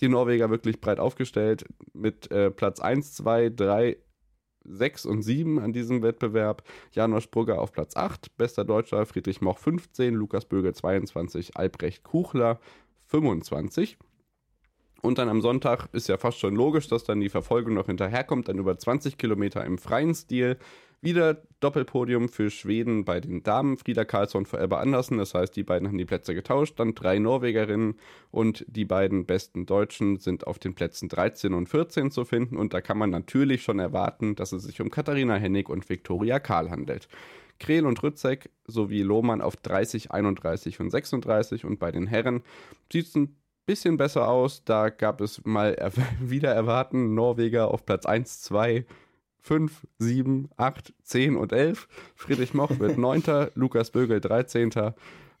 [0.00, 3.96] die Norweger wirklich breit aufgestellt mit äh, Platz 1, 2, 3,
[4.64, 6.64] 6 und 7 an diesem Wettbewerb.
[6.90, 12.58] Janosch Brugger auf Platz 8, bester Deutscher Friedrich Moch 15, Lukas Böge 22, Albrecht Kuchler
[13.06, 13.96] 25.
[15.00, 18.48] Und dann am Sonntag ist ja fast schon logisch, dass dann die Verfolgung noch hinterherkommt,
[18.48, 20.58] dann über 20 Kilometer im freien Stil.
[21.00, 23.76] Wieder Doppelpodium für Schweden bei den Damen.
[23.76, 25.18] Frieda Karlsson vor Ebba Andersen.
[25.18, 26.80] Das heißt, die beiden haben die Plätze getauscht.
[26.80, 27.94] Dann drei Norwegerinnen
[28.32, 32.56] und die beiden besten Deutschen sind auf den Plätzen 13 und 14 zu finden.
[32.56, 36.40] Und da kann man natürlich schon erwarten, dass es sich um Katharina Hennig und Viktoria
[36.40, 37.06] Karl handelt.
[37.60, 41.64] Krehl und Rützek sowie Lohmann auf 30, 31 und 36.
[41.64, 42.42] Und bei den Herren
[42.92, 43.36] sieht es ein
[43.68, 44.64] bisschen besser aus.
[44.64, 45.76] Da gab es mal
[46.20, 48.86] wieder erwarten Norweger auf Platz 1, 2,
[49.40, 51.86] 5, 7, 8, 10 und 11.
[52.16, 53.50] Friedrich Moch wird 9.
[53.54, 54.70] Lukas Bögel 13.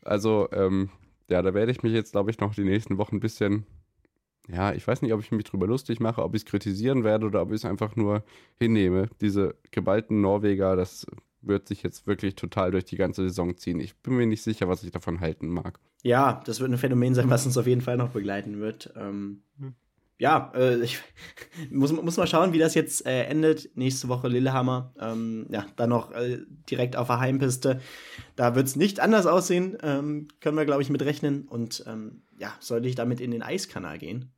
[0.04, 0.90] Also, ähm,
[1.28, 3.66] ja, da werde ich mich jetzt, glaube ich, noch die nächsten Wochen ein bisschen,
[4.46, 7.26] ja, ich weiß nicht, ob ich mich drüber lustig mache, ob ich es kritisieren werde
[7.26, 8.22] oder ob ich es einfach nur
[8.58, 9.08] hinnehme.
[9.22, 11.06] Diese geballten Norweger, das
[11.40, 13.80] wird sich jetzt wirklich total durch die ganze Saison ziehen.
[13.80, 15.78] Ich bin mir nicht sicher, was ich davon halten mag.
[16.02, 18.92] Ja, das wird ein Phänomen sein, was uns auf jeden Fall noch begleiten wird.
[18.96, 19.74] Ähm, hm
[20.18, 20.98] ja, äh, ich
[21.70, 23.76] muss, muss mal schauen, wie das jetzt äh, endet.
[23.76, 24.92] Nächste Woche Lillehammer.
[25.00, 27.80] Ähm, ja, dann noch äh, direkt auf der Heimpiste.
[28.36, 29.78] Da wird es nicht anders aussehen.
[29.82, 31.46] Ähm, können wir, glaube ich, mit rechnen.
[31.46, 34.32] Und ähm, ja, sollte ich damit in den Eiskanal gehen?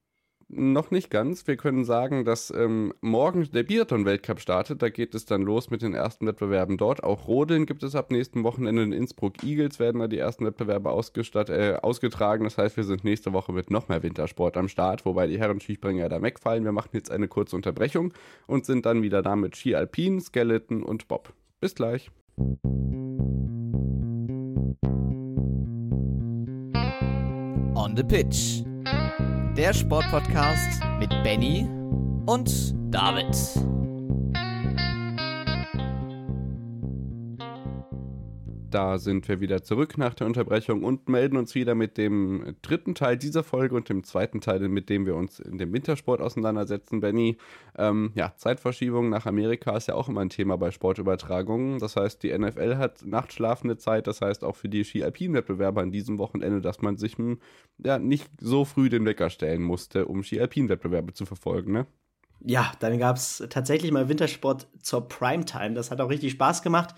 [0.53, 1.47] Noch nicht ganz.
[1.47, 4.83] Wir können sagen, dass ähm, morgen der Biathlon-Weltcup startet.
[4.83, 7.03] Da geht es dann los mit den ersten Wettbewerben dort.
[7.03, 9.43] Auch Rodeln gibt es ab nächsten Wochenende in Innsbruck.
[9.45, 12.45] Eagles werden da die ersten Wettbewerbe äh, ausgetragen.
[12.45, 15.61] Das heißt, wir sind nächste Woche mit noch mehr Wintersport am Start, wobei die Herren
[15.61, 16.65] Skispringer da wegfallen.
[16.65, 18.13] Wir machen jetzt eine kurze Unterbrechung
[18.47, 21.33] und sind dann wieder da mit Ski Alpin, Skeleton und Bob.
[21.61, 22.11] Bis gleich.
[27.75, 28.63] On the Pitch
[29.57, 31.69] der Sportpodcast mit Benny
[32.27, 33.80] und David.
[38.71, 42.95] Da sind wir wieder zurück nach der Unterbrechung und melden uns wieder mit dem dritten
[42.95, 47.01] Teil dieser Folge und dem zweiten Teil, mit dem wir uns in dem Wintersport auseinandersetzen.
[47.01, 47.37] Benny,
[47.77, 51.81] ähm, ja, Zeitverschiebung nach Amerika ist ja auch immer ein Thema bei Sportübertragungen.
[51.81, 54.07] Das heißt, die NFL hat nachtschlafende Zeit.
[54.07, 57.41] Das heißt auch für die Ski-Alpin-Wettbewerber an diesem Wochenende, dass man sich hm,
[57.79, 61.87] ja, nicht so früh den Wecker stellen musste, um Ski-Alpin-Wettbewerbe zu verfolgen, ne?
[62.43, 65.75] Ja, dann gab es tatsächlich mal Wintersport zur Primetime.
[65.75, 66.95] Das hat auch richtig Spaß gemacht.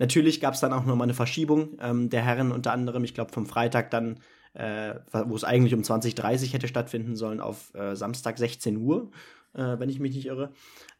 [0.00, 3.32] Natürlich gab es dann auch nochmal eine Verschiebung ähm, der Herren unter anderem, ich glaube
[3.32, 4.18] vom Freitag dann,
[4.54, 9.10] äh, wo es eigentlich um 20.30 hätte stattfinden sollen, auf äh, Samstag 16 Uhr,
[9.52, 10.52] äh, wenn ich mich nicht irre.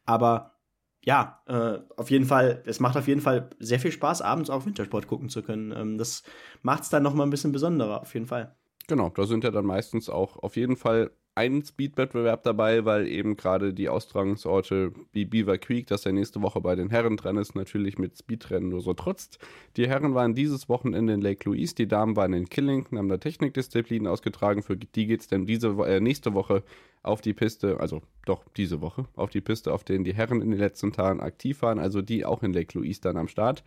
[0.05, 0.59] Aber
[1.03, 4.67] ja, äh, auf jeden Fall, es macht auf jeden Fall sehr viel Spaß, abends auch
[4.67, 5.71] Wintersport gucken zu können.
[5.75, 6.21] Ähm, das
[6.61, 8.55] macht es dann nochmal ein bisschen besonderer, auf jeden Fall.
[8.87, 13.37] Genau, da sind ja dann meistens auch auf jeden Fall ein Speed-Wettbewerb dabei, weil eben
[13.37, 17.55] gerade die Austragungsorte wie Beaver Creek, das ja nächste Woche bei den Herren dran ist,
[17.55, 19.39] natürlich mit Speedrennen nur so trotzt.
[19.77, 23.17] Die Herren waren dieses Wochenende in Lake Louise, die Damen waren in Killington, haben da
[23.17, 24.61] Technikdisziplinen ausgetragen.
[24.61, 26.63] Für die geht es dann diese, äh, nächste Woche
[27.01, 30.51] auf die Piste, also doch diese Woche, auf die Piste, auf denen die Herren in
[30.51, 33.63] den letzten Tagen aktiv waren, also die auch in Lake Louise dann am Start.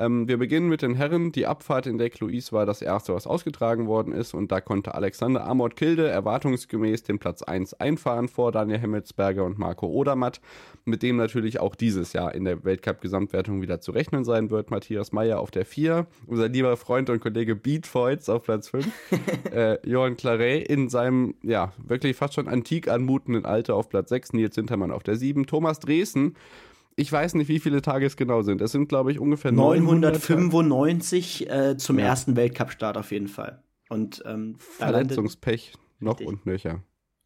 [0.00, 1.30] Ähm, wir beginnen mit den Herren.
[1.30, 4.32] Die Abfahrt in Lake Louise war das erste, was ausgetragen worden ist.
[4.32, 9.58] Und da konnte Alexander Amort Kilde erwartungsgemäß den Platz 1 einfahren vor Daniel Hemmelsberger und
[9.58, 10.40] Marco Odermatt,
[10.86, 14.70] mit dem natürlich auch dieses Jahr in der Weltcup-Gesamtwertung wieder zu rechnen sein wird.
[14.70, 18.88] Matthias Meyer auf der 4, unser lieber Freund und Kollege Beat Voits auf Platz 5,
[19.52, 24.32] äh, Johann Claret in seinem, ja, wirklich fast schon antik anmutenden Alter auf Platz 6,
[24.32, 26.36] Nils Hintermann auf der 7, Thomas Dresen
[27.00, 28.60] ich weiß nicht, wie viele Tage es genau sind.
[28.60, 32.04] Es sind, glaube ich, ungefähr 995 äh, zum ja.
[32.04, 33.62] ersten Weltcup-Start auf jeden Fall.
[33.88, 36.28] Und ähm, Verletzungspech noch richtig.
[36.28, 36.82] und nöcher.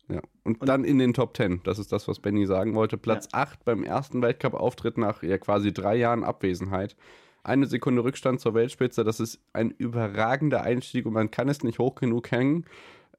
[0.09, 0.21] Ja.
[0.45, 1.63] Und, und, dann in den Top 10.
[1.65, 2.97] Das ist das, was Benny sagen wollte.
[2.97, 3.41] Platz ja.
[3.41, 6.95] 8 beim ersten Weltcup-Auftritt nach ja quasi drei Jahren Abwesenheit.
[7.43, 9.03] Eine Sekunde Rückstand zur Weltspitze.
[9.03, 12.65] Das ist ein überragender Einstieg und man kann es nicht hoch genug hängen.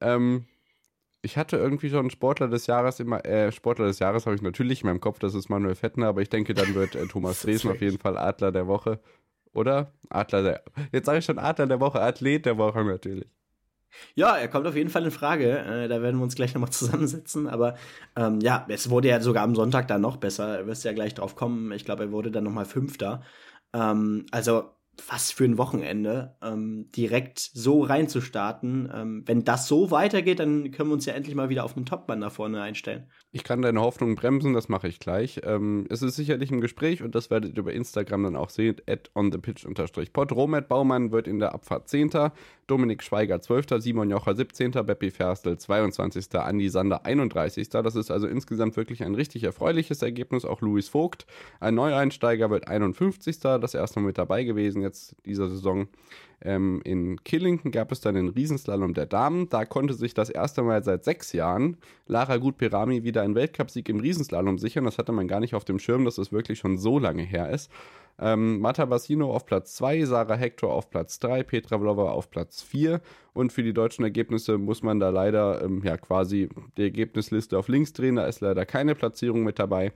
[0.00, 0.46] Ähm,
[1.26, 4.82] ich hatte irgendwie schon Sportler des Jahres immer, äh, Sportler des Jahres habe ich natürlich
[4.82, 7.70] in meinem Kopf, das ist Manuel Fettner, aber ich denke, dann wird äh, Thomas Dresden
[7.70, 9.00] auf jeden Fall Adler der Woche.
[9.52, 9.92] Oder?
[10.08, 13.26] Adler der, jetzt sage ich schon Adler der Woche, Athlet der Woche natürlich.
[14.14, 15.58] Ja, er kommt auf jeden Fall in Frage.
[15.58, 17.48] Äh, da werden wir uns gleich nochmal zusammensetzen.
[17.48, 17.76] Aber
[18.14, 20.58] ähm, ja, es wurde ja sogar am Sonntag dann noch besser.
[20.58, 21.72] Du wirst ja gleich drauf kommen.
[21.72, 23.22] Ich glaube, er wurde dann nochmal Fünfter.
[23.72, 24.70] Ähm, also
[25.08, 28.90] was für ein Wochenende, ähm, direkt so reinzustarten.
[28.92, 31.86] Ähm, wenn das so weitergeht, dann können wir uns ja endlich mal wieder auf einen
[31.86, 33.10] Topmann da vorne einstellen.
[33.32, 35.40] Ich kann deine Hoffnung bremsen, das mache ich gleich.
[35.44, 38.76] Ähm, es ist sicherlich im Gespräch und das werdet ihr über Instagram dann auch sehen,
[38.88, 40.32] at onthepitch-pod.
[40.32, 42.10] Romet Baumann wird in der Abfahrt 10.
[42.66, 47.68] Dominik Schweiger 12., Simon Jocher 17., Beppi Ferstel 22., Andi Sander 31.
[47.68, 50.44] Das ist also insgesamt wirklich ein richtig erfreuliches Ergebnis.
[50.44, 51.26] Auch Luis Vogt,
[51.60, 53.38] ein Neueinsteiger, wird 51.
[53.38, 55.88] Das erste Mal mit dabei gewesen jetzt dieser Saison.
[56.42, 59.48] Ähm, in Killington gab es dann den Riesenslalom der Damen.
[59.48, 64.00] Da konnte sich das erste Mal seit sechs Jahren Lara Gut-Perami wieder einen Weltcupsieg im
[64.00, 64.84] Riesenslalom sichern.
[64.84, 67.50] Das hatte man gar nicht auf dem Schirm, dass es wirklich schon so lange her
[67.50, 67.70] ist.
[68.18, 72.62] Ähm, Marta Bassino auf Platz 2, Sarah Hector auf Platz 3, Petra Vlova auf Platz
[72.62, 73.00] 4.
[73.34, 77.68] Und für die deutschen Ergebnisse muss man da leider ähm, ja quasi die Ergebnisliste auf
[77.68, 78.16] links drehen.
[78.16, 79.92] Da ist leider keine Platzierung mit dabei.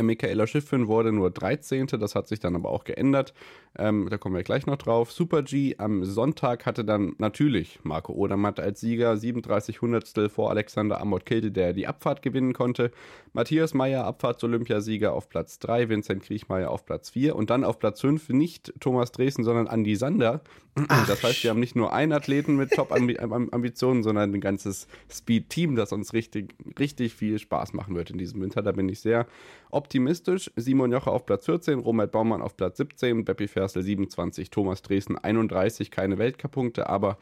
[0.00, 1.86] Michaela Schiffrin wurde nur 13.
[1.86, 3.34] Das hat sich dann aber auch geändert.
[3.78, 5.12] Ähm, da kommen wir gleich noch drauf.
[5.12, 11.00] Super G am Sonntag hatte dann natürlich Marco Odermatt als Sieger 37 Hundertstel vor Alexander
[11.00, 12.90] Amott Kilde, der die Abfahrt gewinnen konnte.
[13.32, 18.02] Matthias Meyer, Abfahrts-Olympiasieger auf Platz 3, Vincent Kriechmeier auf Platz 4 und dann auf Platz
[18.02, 20.42] 5 nicht Thomas Dresden, sondern Andi Sander.
[20.88, 21.06] Ach.
[21.06, 25.92] Das heißt, wir haben nicht nur einen Athleten mit Top-Ambitionen, sondern ein ganzes Speed-Team, das
[25.92, 28.62] uns richtig, richtig viel Spaß machen wird in diesem Winter.
[28.62, 29.26] Da bin ich sehr
[29.72, 30.50] optimistisch.
[30.54, 35.18] Simon Joche auf Platz 14, Robert Baumann auf Platz 17, Beppi Ferstel 27, Thomas Dresden
[35.18, 37.18] 31, keine Weltcup-Punkte, aber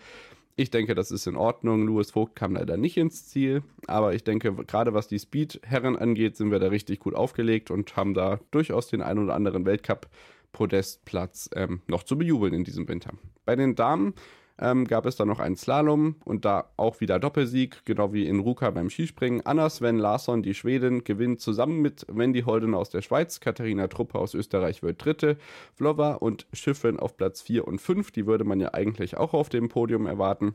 [0.57, 1.87] ich denke, das ist in Ordnung.
[1.87, 6.37] Louis Vogt kam leider nicht ins Ziel, aber ich denke, gerade was die Speed-Herren angeht,
[6.37, 11.49] sind wir da richtig gut aufgelegt und haben da durchaus den einen oder anderen Weltcup-Podestplatz
[11.55, 13.13] ähm, noch zu bejubeln in diesem Winter.
[13.47, 14.13] Bei den Damen
[14.61, 18.41] ähm, gab es dann noch einen Slalom und da auch wieder Doppelsieg, genau wie in
[18.41, 19.45] Ruka beim Skispringen.
[19.45, 23.41] Anna Sven Larsson, die Schwedin, gewinnt zusammen mit Wendy Holden aus der Schweiz.
[23.41, 25.39] Katharina Truppe aus Österreich wird Dritte.
[25.75, 28.11] Vlova und Schiffen auf Platz 4 und 5.
[28.11, 30.55] Die würde man ja eigentlich auch auf dem Podium erwarten.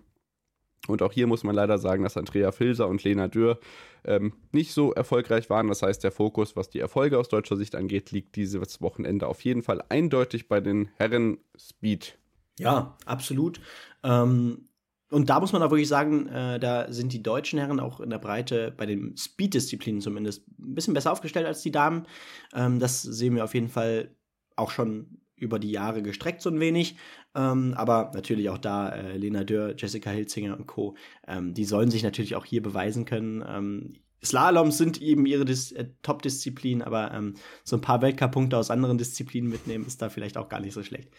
[0.88, 3.60] Und auch hier muss man leider sagen, dass Andrea Filser und Lena Dürr
[4.04, 5.68] ähm, nicht so erfolgreich waren.
[5.68, 9.42] Das heißt, der Fokus, was die Erfolge aus deutscher Sicht angeht, liegt dieses Wochenende auf
[9.42, 12.20] jeden Fall eindeutig bei den Herren Speed.
[12.58, 13.60] Ja, absolut.
[14.06, 14.70] Ähm,
[15.12, 18.10] und da muss man auch wirklich sagen, äh, da sind die deutschen Herren auch in
[18.10, 22.06] der Breite bei den Speed-Disziplinen zumindest ein bisschen besser aufgestellt als die Damen.
[22.54, 24.16] Ähm, das sehen wir auf jeden Fall
[24.56, 26.96] auch schon über die Jahre gestreckt so ein wenig.
[27.36, 30.96] Ähm, aber natürlich auch da äh, Lena Dürr, Jessica Hilzinger und Co.
[31.28, 33.44] Ähm, die sollen sich natürlich auch hier beweisen können.
[33.48, 33.94] Ähm,
[34.26, 39.50] Slaloms sind eben ihre äh, Top-Disziplin, aber ähm, so ein paar Weltcup-Punkte aus anderen Disziplinen
[39.50, 41.10] mitnehmen ist da vielleicht auch gar nicht so schlecht.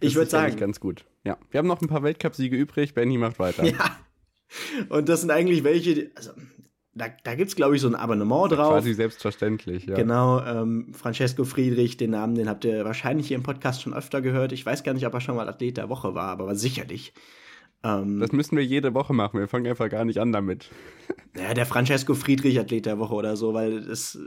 [0.00, 0.56] Ich würde sagen.
[0.56, 1.04] ganz gut.
[1.24, 1.38] Ja.
[1.50, 2.94] Wir haben noch ein paar Weltcup-Siege übrig.
[2.94, 3.64] Benny macht weiter.
[3.64, 3.98] Ja.
[4.88, 6.32] Und das sind eigentlich welche, also
[6.98, 8.72] da, da gibt es, glaube ich, so ein Abonnement drauf.
[8.72, 9.94] Quasi selbstverständlich, ja.
[9.94, 14.20] Genau, ähm, Francesco Friedrich, den Namen, den habt ihr wahrscheinlich hier im Podcast schon öfter
[14.20, 14.52] gehört.
[14.52, 17.12] Ich weiß gar nicht, ob er schon mal Athlet der Woche war, aber sicherlich.
[17.82, 19.38] Ähm, das müssen wir jede Woche machen.
[19.38, 20.70] Wir fangen einfach gar nicht an damit.
[21.36, 24.18] Ja, der Francesco Friedrich Athlet der Woche oder so, weil es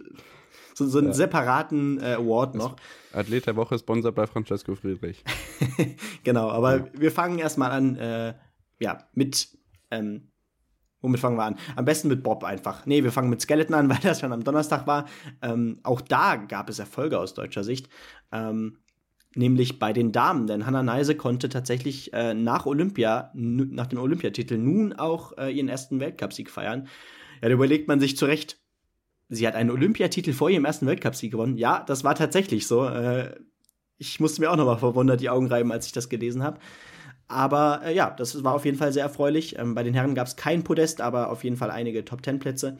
[0.73, 1.13] so, so einen ja.
[1.13, 2.77] separaten äh, Award noch.
[3.11, 5.21] Athlet der Woche sponsert bei Francesco Friedrich.
[6.23, 6.85] genau, aber ja.
[6.93, 8.33] wir fangen erstmal an, äh,
[8.79, 9.49] ja, mit
[9.89, 10.31] ähm,
[11.01, 11.57] Womit fangen wir an?
[11.75, 12.85] Am besten mit Bob einfach.
[12.85, 15.05] Nee, wir fangen mit Skeleton an, weil das schon am Donnerstag war.
[15.41, 17.89] Ähm, auch da gab es Erfolge aus deutscher Sicht.
[18.31, 18.77] Ähm,
[19.35, 24.57] nämlich bei den Damen, denn Hannah Neise konnte tatsächlich äh, nach Olympia, nach dem Olympiatitel
[24.57, 26.87] nun auch äh, ihren ersten Weltcupsieg feiern.
[27.41, 28.59] Ja, da überlegt man sich zurecht,
[29.29, 31.57] sie hat einen Olympiatitel vor ihrem ersten Weltcupsieg gewonnen.
[31.57, 32.85] Ja, das war tatsächlich so.
[32.85, 33.35] Äh,
[33.97, 36.59] ich musste mir auch nochmal verwundert die Augen reiben, als ich das gelesen habe.
[37.27, 39.57] Aber äh, ja, das war auf jeden Fall sehr erfreulich.
[39.57, 42.77] Ähm, bei den Herren gab es kein Podest, aber auf jeden Fall einige Top-10-Plätze.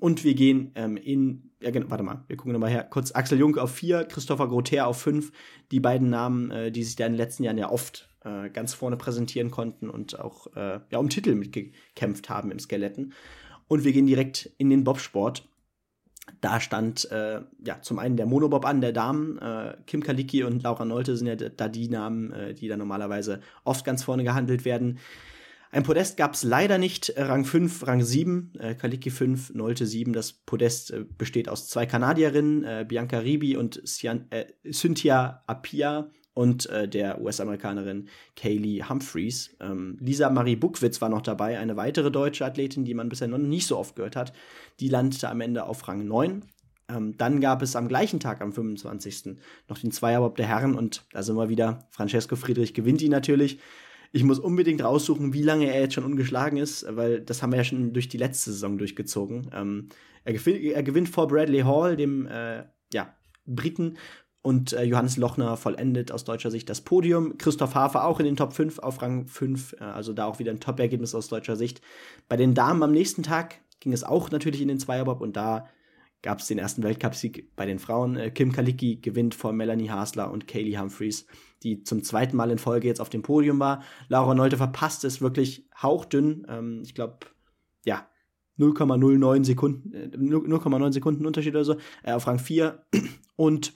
[0.00, 2.84] Und wir gehen ähm, in, ja, warte mal, wir gucken nochmal her.
[2.84, 5.32] Kurz Axel Jung auf 4, Christopher Grother auf 5.
[5.70, 8.74] Die beiden Namen, äh, die sich da in den letzten Jahren ja oft äh, ganz
[8.74, 13.12] vorne präsentieren konnten und auch äh, ja, um Titel mitgekämpft haben im Skeletten.
[13.68, 15.48] Und wir gehen direkt in den Bobsport.
[16.40, 19.38] Da stand äh, ja zum einen der Monobob an, der Damen.
[19.38, 23.40] Äh, Kim Kalicki und Laura Nolte sind ja da die Namen, äh, die da normalerweise
[23.64, 24.98] oft ganz vorne gehandelt werden.
[25.70, 27.12] Ein Podest gab es leider nicht.
[27.16, 30.12] Rang 5, Rang 7, äh, Kaliki 5, Nolte 7.
[30.12, 36.10] Das Podest äh, besteht aus zwei Kanadierinnen, äh, Bianca Ribi und Sian, äh, Cynthia Apia
[36.34, 39.56] und äh, der US-Amerikanerin Kaylee Humphreys.
[39.58, 43.38] Ähm, Lisa Marie Buckwitz war noch dabei, eine weitere deutsche Athletin, die man bisher noch
[43.38, 44.32] nicht so oft gehört hat.
[44.78, 46.44] Die landete am Ende auf Rang 9.
[46.88, 49.38] Ähm, dann gab es am gleichen Tag, am 25.
[49.68, 51.88] noch den Zweierbob der Herren und da sind wir wieder.
[51.90, 53.58] Francesco Friedrich gewinnt ihn natürlich.
[54.16, 57.58] Ich muss unbedingt raussuchen, wie lange er jetzt schon ungeschlagen ist, weil das haben wir
[57.58, 59.50] ja schon durch die letzte Saison durchgezogen.
[59.52, 59.90] Ähm,
[60.24, 63.98] er, gewinnt, er, gewinnt vor Bradley Hall, dem äh, ja, Briten,
[64.40, 67.36] und äh, Johannes Lochner vollendet aus deutscher Sicht das Podium.
[67.36, 70.50] Christoph Hafer auch in den Top 5 auf Rang 5, äh, also da auch wieder
[70.50, 71.82] ein Top-Ergebnis aus deutscher Sicht.
[72.26, 75.68] Bei den Damen am nächsten Tag ging es auch natürlich in den Zweierbob und da
[76.22, 78.16] gab es den ersten Weltcupsieg bei den Frauen.
[78.16, 81.26] Äh, Kim Kalicki gewinnt vor Melanie Hasler und Kaylee Humphreys,
[81.62, 83.82] die zum zweiten Mal in Folge jetzt auf dem Podium war.
[84.08, 86.46] Laura Nolte verpasst es wirklich hauchdünn.
[86.48, 87.18] Ähm, ich glaube,
[87.84, 88.06] ja,
[88.58, 92.84] 0,09 Sekunden, 0,9 Sekunden Unterschied oder so, äh, auf Rang 4.
[93.36, 93.74] Und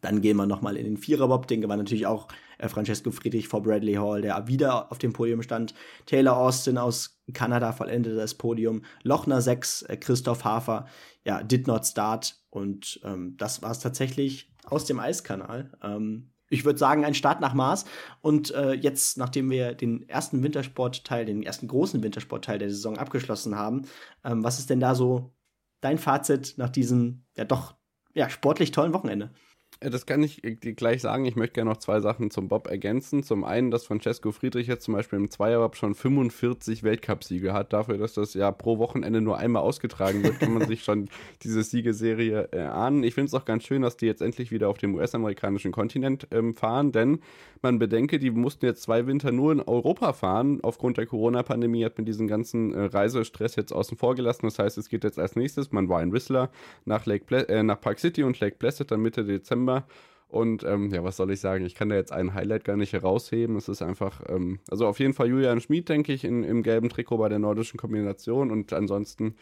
[0.00, 3.62] dann gehen wir nochmal in den Viererbob, den gewann natürlich auch äh, Francesco Friedrich vor
[3.62, 5.74] Bradley Hall, der wieder auf dem Podium stand.
[6.06, 8.82] Taylor Austin aus Kanada vollendete das Podium.
[9.02, 10.86] Lochner 6, äh, Christoph Hafer,
[11.24, 12.36] ja, did not start.
[12.50, 15.72] Und ähm, das war es tatsächlich aus dem Eiskanal.
[15.82, 17.84] Ähm, ich würde sagen, ein Start nach Maß.
[18.20, 23.56] Und äh, jetzt, nachdem wir den ersten Wintersportteil, den ersten großen Wintersportteil der Saison abgeschlossen
[23.56, 23.82] haben,
[24.24, 25.32] ähm, was ist denn da so
[25.80, 27.74] dein Fazit nach diesem ja doch
[28.14, 29.32] ja, sportlich tollen Wochenende?
[29.80, 30.42] Das kann ich
[30.74, 31.24] gleich sagen.
[31.24, 33.22] Ich möchte gerne noch zwei Sachen zum Bob ergänzen.
[33.22, 37.72] Zum einen, dass Francesco Friedrich jetzt zum Beispiel im Zweierbob schon 45 Weltcupsiege hat.
[37.72, 41.08] Dafür, dass das ja pro Wochenende nur einmal ausgetragen wird, kann man sich schon
[41.44, 43.04] diese Siegeserie äh, ahnen.
[43.04, 46.26] Ich finde es auch ganz schön, dass die jetzt endlich wieder auf dem US-amerikanischen Kontinent
[46.32, 47.20] ähm, fahren, denn
[47.62, 50.58] man bedenke, die mussten jetzt zwei Winter nur in Europa fahren.
[50.62, 54.46] Aufgrund der Corona-Pandemie hat man diesen ganzen äh, Reisestress jetzt außen vor gelassen.
[54.46, 56.50] Das heißt, es geht jetzt als nächstes, man war in Whistler,
[56.84, 59.86] nach, Lake äh, nach Park City und Lake Placid dann Mitte Dezember Dezember.
[60.30, 61.64] Und ähm, ja, was soll ich sagen?
[61.64, 63.56] Ich kann da jetzt ein Highlight gar nicht herausheben.
[63.56, 66.90] Es ist einfach, ähm, also auf jeden Fall Julian Schmid, denke ich, in, im gelben
[66.90, 68.50] Trikot bei der nordischen Kombination.
[68.50, 69.36] Und ansonsten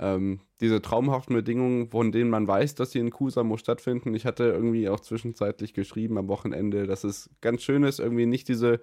[0.00, 4.14] ähm, diese traumhaften Bedingungen, von denen man weiß, dass sie in Kusamo stattfinden.
[4.14, 8.48] Ich hatte irgendwie auch zwischenzeitlich geschrieben am Wochenende, dass es ganz schön ist, irgendwie nicht
[8.48, 8.80] diese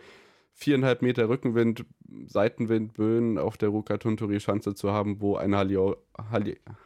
[0.54, 1.84] viereinhalb Meter Rückenwind,
[2.30, 5.78] Seitenwind, Böen auf der Ruka-Tunturi-Schanze zu haben, wo ein Harry,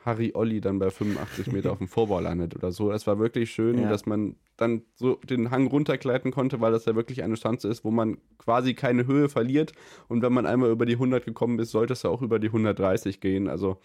[0.06, 2.91] Harry Olli dann bei 85 Meter auf dem Vorbau landet oder so.
[2.91, 3.89] Es war wirklich schön, ja.
[3.89, 7.84] dass man dann so den Hang runtergleiten konnte, weil das ja wirklich eine Schanze ist,
[7.84, 9.73] wo man quasi keine Höhe verliert.
[10.08, 12.47] Und wenn man einmal über die 100 gekommen ist, sollte es ja auch über die
[12.47, 13.49] 130 gehen.
[13.49, 13.77] Also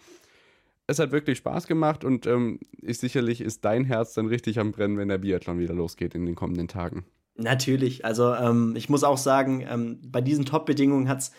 [0.87, 4.71] es hat wirklich Spaß gemacht und ähm, ich, sicherlich ist dein Herz dann richtig am
[4.71, 7.05] Brennen, wenn der Biathlon wieder losgeht in den kommenden Tagen.
[7.39, 8.05] Natürlich.
[8.05, 11.31] Also ähm, ich muss auch sagen, ähm, bei diesen Top-Bedingungen hat's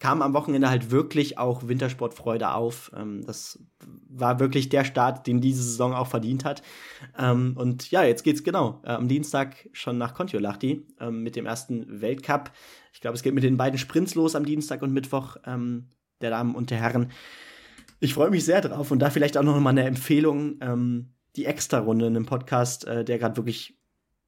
[0.00, 2.90] kam am Wochenende halt wirklich auch Wintersportfreude auf.
[2.96, 3.58] Ähm, das
[4.08, 6.62] war wirklich der Start, den diese Saison auch verdient hat.
[7.18, 11.46] Ähm, und ja, jetzt geht's genau äh, am Dienstag schon nach Kontiolahti ähm, mit dem
[11.46, 12.50] ersten Weltcup.
[12.92, 16.30] Ich glaube, es geht mit den beiden Sprints los am Dienstag und Mittwoch ähm, der
[16.30, 17.12] Damen und der Herren.
[18.00, 20.56] Ich freue mich sehr drauf und da vielleicht auch noch mal eine Empfehlung.
[20.62, 23.79] Ähm, die Extra-Runde in einem Podcast, äh, der gerade wirklich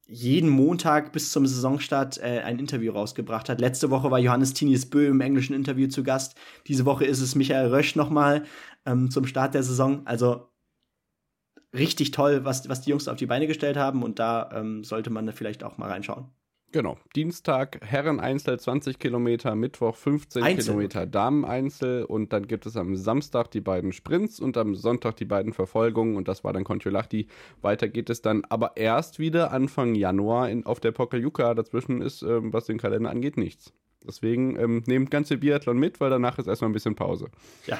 [0.05, 3.61] jeden Montag bis zum Saisonstart äh, ein Interview rausgebracht hat.
[3.61, 6.35] Letzte Woche war Johannes Tinius Bö im englischen Interview zu Gast.
[6.67, 8.43] Diese Woche ist es Michael Rösch nochmal
[8.85, 10.05] ähm, zum Start der Saison.
[10.05, 10.49] Also
[11.73, 15.09] richtig toll, was, was die Jungs auf die Beine gestellt haben und da ähm, sollte
[15.09, 16.29] man da vielleicht auch mal reinschauen.
[16.73, 16.97] Genau.
[17.15, 20.73] Dienstag Herren-Einzel 20 Kilometer, Mittwoch 15 Einzel.
[20.73, 25.25] Kilometer Damen-Einzel und dann gibt es am Samstag die beiden Sprints und am Sonntag die
[25.25, 27.27] beiden Verfolgungen und das war dann Kontiolahti.
[27.61, 31.53] Weiter geht es dann aber erst wieder Anfang Januar in, auf der Pokaljuka.
[31.53, 33.71] Dazwischen ist, ähm, was den Kalender angeht, nichts.
[34.03, 37.27] Deswegen ähm, nehmt ganze Biathlon mit, weil danach ist erstmal ein bisschen Pause.
[37.67, 37.79] Ja,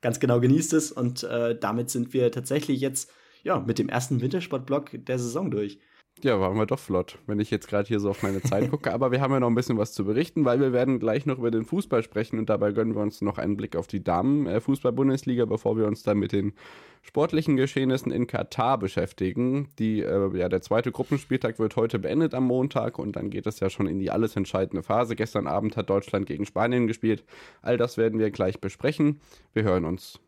[0.00, 3.08] ganz genau genießt es und äh, damit sind wir tatsächlich jetzt
[3.44, 5.78] ja, mit dem ersten Wintersportblock der Saison durch.
[6.22, 8.92] Ja, waren wir doch flott, wenn ich jetzt gerade hier so auf meine Zeit gucke.
[8.92, 11.38] Aber wir haben ja noch ein bisschen was zu berichten, weil wir werden gleich noch
[11.38, 15.44] über den Fußball sprechen und dabei gönnen wir uns noch einen Blick auf die Damen-Fußball-Bundesliga,
[15.44, 16.54] bevor wir uns dann mit den
[17.02, 19.68] sportlichen Geschehnissen in Katar beschäftigen.
[19.78, 23.60] Die, äh, ja, der zweite Gruppenspieltag wird heute beendet am Montag und dann geht es
[23.60, 25.16] ja schon in die alles entscheidende Phase.
[25.16, 27.24] Gestern Abend hat Deutschland gegen Spanien gespielt.
[27.60, 29.20] All das werden wir gleich besprechen.
[29.52, 30.18] Wir hören uns.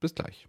[0.00, 0.48] Bis gleich.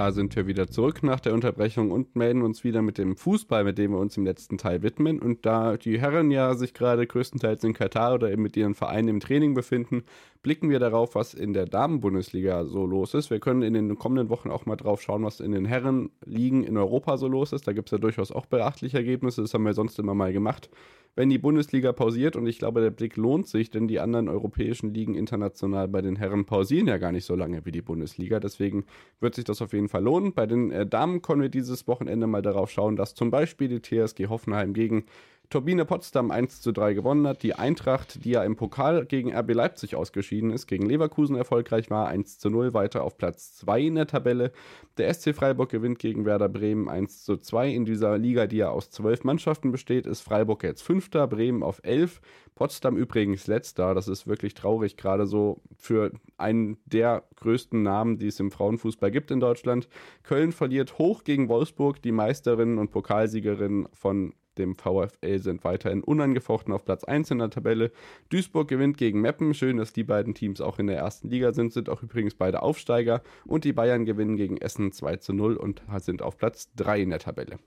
[0.00, 3.64] Da sind wir wieder zurück nach der Unterbrechung und melden uns wieder mit dem Fußball,
[3.64, 5.20] mit dem wir uns im letzten Teil widmen.
[5.20, 9.08] Und da die Herren ja sich gerade größtenteils in Katar oder eben mit ihren Vereinen
[9.08, 10.04] im Training befinden,
[10.42, 13.28] blicken wir darauf, was in der Damenbundesliga so los ist.
[13.28, 16.78] Wir können in den kommenden Wochen auch mal drauf schauen, was in den Herrenligen in
[16.78, 17.68] Europa so los ist.
[17.68, 19.42] Da gibt es ja durchaus auch beachtliche Ergebnisse.
[19.42, 20.70] Das haben wir sonst immer mal gemacht
[21.16, 22.36] wenn die Bundesliga pausiert.
[22.36, 26.16] Und ich glaube, der Blick lohnt sich, denn die anderen europäischen Ligen international bei den
[26.16, 28.40] Herren pausieren ja gar nicht so lange wie die Bundesliga.
[28.40, 28.84] Deswegen
[29.20, 30.32] wird sich das auf jeden Fall lohnen.
[30.32, 33.82] Bei den äh, Damen können wir dieses Wochenende mal darauf schauen, dass zum Beispiel die
[33.82, 35.04] TSG Hoffenheim gegen
[35.50, 37.42] Turbine Potsdam 1 zu 3 gewonnen hat.
[37.42, 42.06] Die Eintracht, die ja im Pokal gegen RB Leipzig ausgeschieden ist, gegen Leverkusen erfolgreich war,
[42.06, 44.52] 1 zu 0 weiter auf Platz 2 in der Tabelle.
[44.96, 47.68] Der SC Freiburg gewinnt gegen Werder Bremen 1 zu 2.
[47.68, 51.80] In dieser Liga, die ja aus zwölf Mannschaften besteht, ist Freiburg jetzt Fünfter, Bremen auf
[51.82, 52.20] 11.
[52.54, 53.92] Potsdam übrigens letzter.
[53.92, 59.10] Das ist wirklich traurig, gerade so für einen der größten Namen, die es im Frauenfußball
[59.10, 59.88] gibt in Deutschland.
[60.22, 62.00] Köln verliert hoch gegen Wolfsburg.
[62.02, 67.50] Die Meisterinnen und Pokalsiegerinnen von dem VfL sind weiterhin unangefochten auf Platz 1 in der
[67.50, 67.92] Tabelle.
[68.28, 69.54] Duisburg gewinnt gegen Meppen.
[69.54, 72.62] Schön, dass die beiden Teams auch in der ersten Liga sind, sind auch übrigens beide
[72.62, 73.22] Aufsteiger.
[73.46, 77.10] Und die Bayern gewinnen gegen Essen 2 zu 0 und sind auf Platz 3 in
[77.10, 77.58] der Tabelle.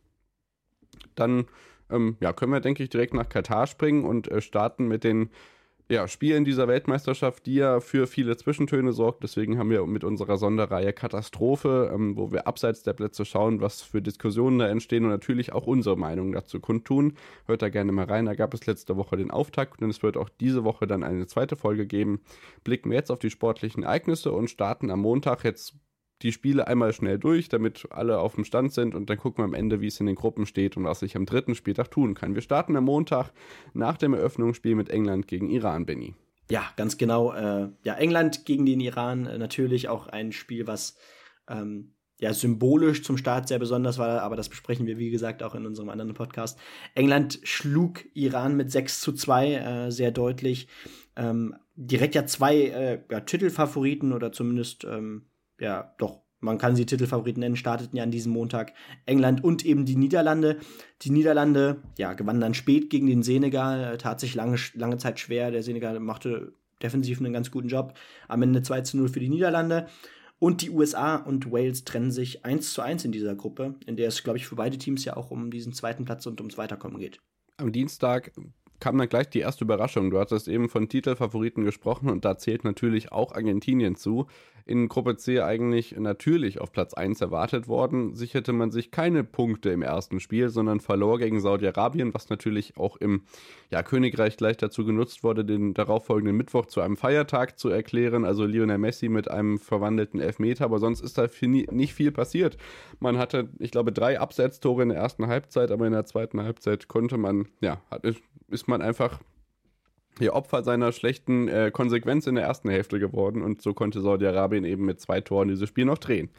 [1.15, 1.45] Dann
[1.89, 5.29] ähm, ja, können wir, denke ich, direkt nach Katar springen und äh, starten mit den
[5.89, 9.23] ja, Spiel in dieser Weltmeisterschaft, die ja für viele Zwischentöne sorgt.
[9.23, 13.81] Deswegen haben wir mit unserer Sonderreihe Katastrophe, ähm, wo wir abseits der Plätze schauen, was
[13.81, 17.13] für Diskussionen da entstehen und natürlich auch unsere Meinung dazu kundtun.
[17.45, 18.25] Hört da gerne mal rein.
[18.25, 21.27] Da gab es letzte Woche den Auftakt und es wird auch diese Woche dann eine
[21.27, 22.21] zweite Folge geben.
[22.63, 25.75] Blicken wir jetzt auf die sportlichen Ereignisse und starten am Montag jetzt
[26.23, 29.45] die Spiele einmal schnell durch, damit alle auf dem Stand sind und dann gucken wir
[29.45, 32.15] am Ende, wie es in den Gruppen steht und was ich am dritten Spieltag tun
[32.15, 32.33] kann.
[32.33, 33.31] Wir starten am Montag
[33.73, 36.15] nach dem Eröffnungsspiel mit England gegen Iran, Benny.
[36.49, 37.33] Ja, ganz genau.
[37.33, 40.97] Äh, ja, England gegen den Iran äh, natürlich auch ein Spiel, was
[41.47, 45.55] ähm, ja symbolisch zum Start sehr besonders war, aber das besprechen wir, wie gesagt, auch
[45.55, 46.57] in unserem anderen Podcast.
[46.95, 50.67] England schlug Iran mit 6 zu 2 äh, sehr deutlich.
[51.15, 55.25] Ähm, direkt ja zwei äh, ja, Titelfavoriten oder zumindest ähm,
[55.59, 58.73] ja, doch, man kann sie Titelfavoriten nennen, starteten ja an diesem Montag
[59.05, 60.59] England und eben die Niederlande.
[61.01, 65.51] Die Niederlande, ja, gewannen dann spät gegen den Senegal, tat sich lange, lange Zeit schwer.
[65.51, 67.93] Der Senegal machte defensiv einen ganz guten Job.
[68.27, 69.87] Am Ende 2 zu 0 für die Niederlande.
[70.37, 74.09] Und die USA und Wales trennen sich 1 zu 1 in dieser Gruppe, in der
[74.09, 76.99] es, glaube ich, für beide Teams ja auch um diesen zweiten Platz und ums Weiterkommen
[76.99, 77.21] geht.
[77.55, 78.33] Am Dienstag
[78.81, 80.11] kam dann gleich die erste Überraschung.
[80.11, 84.27] Du hattest eben von Titelfavoriten gesprochen und da zählt natürlich auch Argentinien zu
[84.65, 88.15] in Gruppe C eigentlich natürlich auf Platz 1 erwartet worden.
[88.15, 92.97] Sicherte man sich keine Punkte im ersten Spiel, sondern verlor gegen Saudi-Arabien, was natürlich auch
[92.97, 93.23] im
[93.71, 98.23] ja, Königreich gleich dazu genutzt wurde, den darauffolgenden Mittwoch zu einem Feiertag zu erklären.
[98.23, 102.57] Also Lionel Messi mit einem verwandelten Elfmeter, aber sonst ist da nicht viel passiert.
[102.99, 106.87] Man hatte, ich glaube, drei Absetztore in der ersten Halbzeit, aber in der zweiten Halbzeit
[106.87, 107.81] konnte man, ja,
[108.49, 109.19] ist man einfach
[110.19, 114.63] hier Opfer seiner schlechten äh, Konsequenz in der ersten Hälfte geworden und so konnte Saudi-Arabien
[114.63, 116.29] eben mit zwei Toren dieses Spiel noch drehen.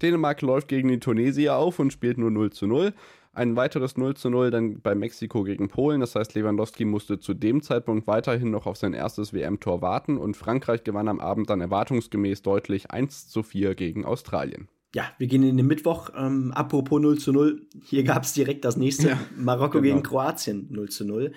[0.00, 2.92] Dänemark läuft gegen die Tunesier auf und spielt nur 0 zu 0.
[3.34, 6.00] Ein weiteres 0 zu 0 dann bei Mexiko gegen Polen.
[6.00, 10.36] Das heißt, Lewandowski musste zu dem Zeitpunkt weiterhin noch auf sein erstes WM-Tor warten und
[10.36, 14.68] Frankreich gewann am Abend dann erwartungsgemäß deutlich 1 zu 4 gegen Australien.
[14.94, 16.10] Ja, wir gehen in den Mittwoch.
[16.14, 19.08] Ähm, apropos 0 zu 0, hier gab es direkt das nächste.
[19.08, 19.94] Ja, Marokko genau.
[19.94, 21.32] gegen Kroatien 0 zu 0.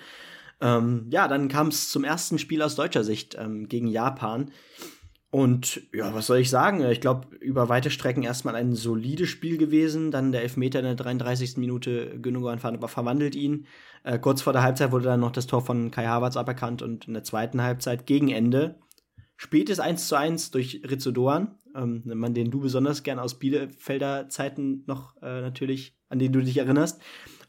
[0.60, 4.50] Ähm, ja, dann kam es zum ersten Spiel aus deutscher Sicht ähm, gegen Japan.
[5.30, 6.82] Und ja, was soll ich sagen?
[6.84, 10.10] Ich glaube, über weite Strecken erstmal ein solides Spiel gewesen.
[10.10, 11.58] Dann der Elfmeter in der 33.
[11.58, 13.66] Minute, Gündogan ver verwandelt ihn.
[14.02, 17.06] Äh, kurz vor der Halbzeit wurde dann noch das Tor von Kai Havertz aberkannt und
[17.06, 18.78] in der zweiten Halbzeit gegen Ende
[19.36, 22.02] spätes 1 zu 1 durch Rizzo Doan, ähm,
[22.34, 27.00] den du besonders gern aus Bielefelder Zeiten noch äh, natürlich, an den du dich erinnerst.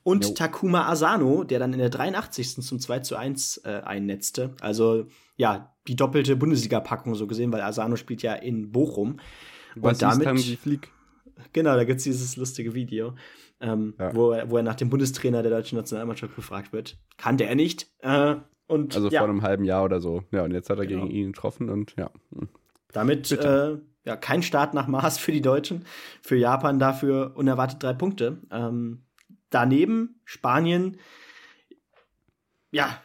[0.08, 0.30] Und no.
[0.36, 2.62] Takuma Asano, der dann in der 83.
[2.62, 4.54] zum 2 zu 1 äh, einnetzte.
[4.62, 9.20] Also ja, die doppelte Bundesliga-Packung so gesehen, weil Asano spielt ja in Bochum.
[9.76, 10.28] Was und damit.
[10.28, 10.94] Hansi Flick.
[11.52, 13.16] Genau, da gibt es dieses lustige Video.
[13.60, 14.16] ähm, ja.
[14.16, 16.98] wo, er, wo er nach dem Bundestrainer der deutschen Nationalmannschaft gefragt wird.
[17.18, 17.88] Kannte er nicht.
[18.00, 18.36] Äh,
[18.68, 19.20] und, also ja.
[19.20, 20.24] vor einem halben Jahr oder so.
[20.32, 21.04] Ja, und jetzt hat er genau.
[21.04, 22.12] gegen ihn getroffen und ja.
[22.94, 25.84] Damit äh, ja, kein Start nach Maß für die Deutschen.
[26.22, 28.38] Für Japan dafür unerwartet drei Punkte.
[28.52, 29.04] Ähm,
[29.50, 30.98] daneben Spanien,
[32.72, 33.02] ja,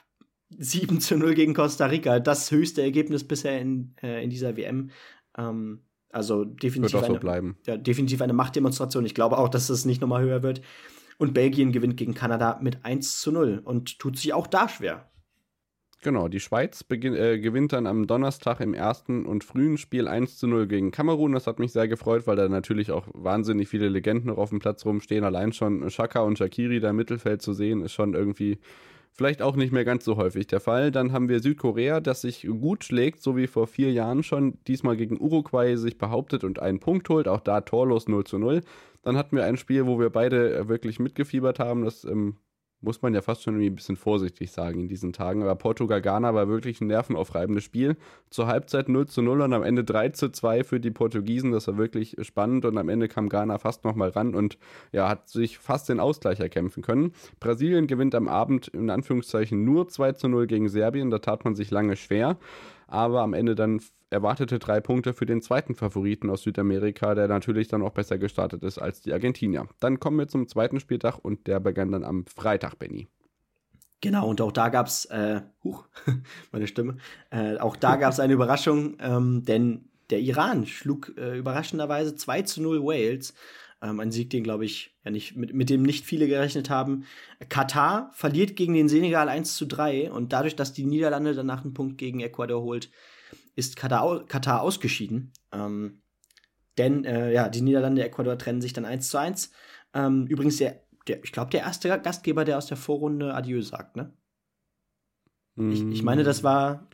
[0.50, 2.20] 7 zu 0 gegen Costa Rica.
[2.20, 4.90] Das höchste Ergebnis bisher in, äh, in dieser WM.
[5.36, 7.56] Ähm, also definitiv, eine, so bleiben.
[7.66, 9.06] Ja, definitiv eine Machtdemonstration.
[9.06, 10.60] Ich glaube auch, dass es nicht nochmal höher wird.
[11.18, 15.11] Und Belgien gewinnt gegen Kanada mit 1 zu 0 und tut sich auch da schwer.
[16.04, 20.36] Genau, die Schweiz beginn, äh, gewinnt dann am Donnerstag im ersten und frühen Spiel 1
[20.36, 21.30] zu 0 gegen Kamerun.
[21.30, 24.58] Das hat mich sehr gefreut, weil da natürlich auch wahnsinnig viele Legenden noch auf dem
[24.58, 25.22] Platz rumstehen.
[25.22, 28.58] Allein schon Shaka und Shakiri da im Mittelfeld zu sehen, ist schon irgendwie
[29.12, 30.90] vielleicht auch nicht mehr ganz so häufig der Fall.
[30.90, 34.96] Dann haben wir Südkorea, das sich gut schlägt, so wie vor vier Jahren schon, diesmal
[34.96, 38.62] gegen Uruguay sich behauptet und einen Punkt holt, auch da torlos 0 zu 0.
[39.02, 41.84] Dann hatten wir ein Spiel, wo wir beide wirklich mitgefiebert haben.
[41.84, 42.38] Das ähm,
[42.82, 45.42] muss man ja fast schon irgendwie ein bisschen vorsichtig sagen in diesen Tagen.
[45.42, 47.96] Aber Portugal-Ghana war wirklich ein nervenaufreibendes Spiel.
[48.28, 51.52] Zur Halbzeit 0 zu 0 und am Ende 3 zu 2 für die Portugiesen.
[51.52, 54.58] Das war wirklich spannend und am Ende kam Ghana fast nochmal ran und
[54.90, 57.12] ja, hat sich fast den Ausgleich erkämpfen können.
[57.40, 61.10] Brasilien gewinnt am Abend in Anführungszeichen nur 2 zu 0 gegen Serbien.
[61.10, 62.36] Da tat man sich lange schwer.
[62.92, 63.80] Aber am Ende dann
[64.10, 68.62] erwartete drei Punkte für den zweiten Favoriten aus Südamerika, der natürlich dann auch besser gestartet
[68.62, 69.66] ist als die Argentinier.
[69.80, 73.08] Dann kommen wir zum zweiten Spieltag und der begann dann am Freitag, Benny.
[74.02, 75.86] Genau, und auch da gab es, äh, huch,
[76.52, 76.98] meine Stimme,
[77.30, 82.42] äh, auch da gab es eine Überraschung, ähm, denn der Iran schlug äh, überraschenderweise 2
[82.42, 83.32] zu 0 Wales.
[83.82, 87.04] Ähm, ein Sieg, den, glaube ich, ja nicht, mit, mit dem nicht viele gerechnet haben.
[87.48, 91.74] Katar verliert gegen den Senegal 1 zu 3 und dadurch, dass die Niederlande danach einen
[91.74, 92.90] Punkt gegen Ecuador holt,
[93.56, 95.32] ist Katar, Katar ausgeschieden.
[95.52, 96.02] Ähm,
[96.78, 99.50] denn äh, ja, die Niederlande, Ecuador trennen sich dann 1 zu 1.
[99.94, 103.96] Ähm, übrigens, der, der, ich glaube, der erste Gastgeber, der aus der Vorrunde Adieu sagt,
[103.96, 104.12] ne?
[105.56, 106.86] Ich, ich, meine, das war,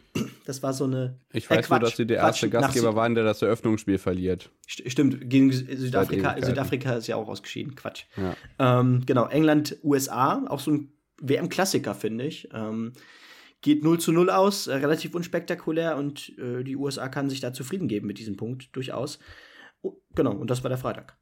[0.44, 1.20] das war so eine.
[1.32, 4.50] Ich weiß äh, nur, dass sie der erste Quatsch, Gastgeber waren, der das Eröffnungsspiel verliert.
[4.66, 6.36] Stimmt, gegen Südafrika.
[6.42, 7.76] Südafrika ist ja auch ausgeschieden.
[7.76, 8.04] Quatsch.
[8.16, 8.80] Ja.
[8.80, 12.48] Ähm, genau, England, USA, auch so ein WM-Klassiker, finde ich.
[12.52, 12.94] Ähm,
[13.61, 17.52] geht 0 zu 0 aus, äh, relativ unspektakulär und äh, die USA kann sich da
[17.52, 19.20] zufrieden geben mit diesem Punkt, durchaus.
[19.82, 21.16] Oh, genau, und das war der Freitag.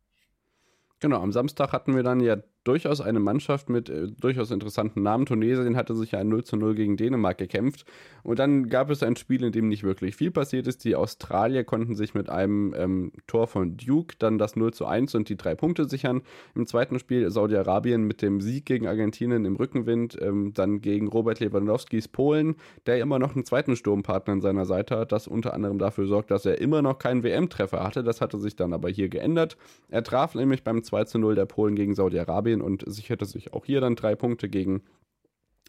[1.01, 5.27] Genau, am Samstag hatten wir dann ja durchaus eine Mannschaft mit äh, durchaus interessanten Namen.
[5.27, 7.85] Tunesien hatte sich ja ein 0 zu 0 gegen Dänemark gekämpft.
[8.23, 10.85] Und dann gab es ein Spiel, in dem nicht wirklich viel passiert ist.
[10.85, 15.15] Die Australier konnten sich mit einem ähm, Tor von Duke dann das 0 zu 1
[15.15, 16.23] und die drei Punkte sichern.
[16.55, 21.39] Im zweiten Spiel Saudi-Arabien mit dem Sieg gegen Argentinien im Rückenwind, ähm, dann gegen Robert
[21.39, 22.57] Lewandowskis Polen,
[22.87, 26.31] der immer noch einen zweiten Sturmpartner an seiner Seite hat, das unter anderem dafür sorgt,
[26.31, 28.03] dass er immer noch keinen WM-Treffer hatte.
[28.03, 29.57] Das hatte sich dann aber hier geändert.
[29.89, 33.53] Er traf nämlich beim 2 zu 0 der Polen gegen Saudi-Arabien Italien und sicherte sich
[33.53, 34.83] auch hier dann drei Punkte gegen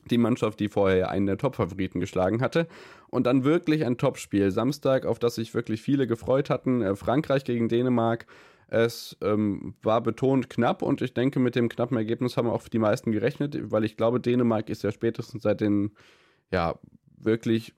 [0.09, 2.67] die Mannschaft, die vorher einen der Top-Favoriten geschlagen hatte.
[3.09, 4.51] Und dann wirklich ein Topspiel.
[4.51, 6.81] Samstag, auf das sich wirklich viele gefreut hatten.
[6.81, 8.25] Äh, Frankreich gegen Dänemark.
[8.69, 12.79] Es ähm, war betont knapp und ich denke, mit dem knappen Ergebnis haben auch die
[12.79, 15.91] meisten gerechnet, weil ich glaube, Dänemark ist ja spätestens seit den
[16.51, 16.77] ja,
[17.17, 17.73] wirklich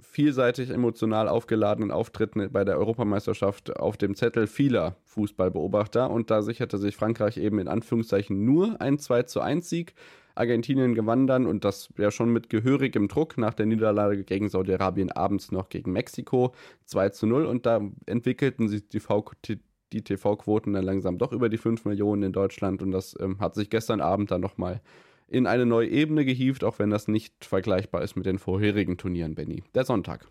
[0.00, 6.10] vielseitig emotional aufgeladenen Auftritten bei der Europameisterschaft auf dem Zettel vieler Fußballbeobachter.
[6.10, 9.94] Und da sicherte sich Frankreich eben in Anführungszeichen nur ein 2 zu 1 Sieg.
[10.34, 15.10] Argentinien gewann dann und das ja schon mit gehörigem Druck nach der Niederlage gegen Saudi-Arabien
[15.10, 19.60] abends noch gegen Mexiko 2 zu 0 und da entwickelten sich die,
[19.92, 22.82] die TV-Quoten dann langsam doch über die 5 Millionen in Deutschland.
[22.82, 24.80] Und das ähm, hat sich gestern Abend dann nochmal
[25.28, 29.34] in eine neue Ebene gehievt, auch wenn das nicht vergleichbar ist mit den vorherigen Turnieren,
[29.34, 29.62] Benny.
[29.74, 30.26] Der Sonntag.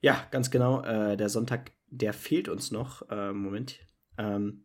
[0.00, 0.82] Ja, ganz genau.
[0.82, 3.08] Äh, der Sonntag, der fehlt uns noch.
[3.10, 3.78] Äh, Moment.
[4.18, 4.64] Ähm,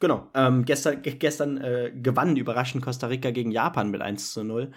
[0.00, 0.28] genau.
[0.34, 4.72] Ähm, gestern gestern äh, gewann überraschend Costa Rica gegen Japan mit 1 zu 0.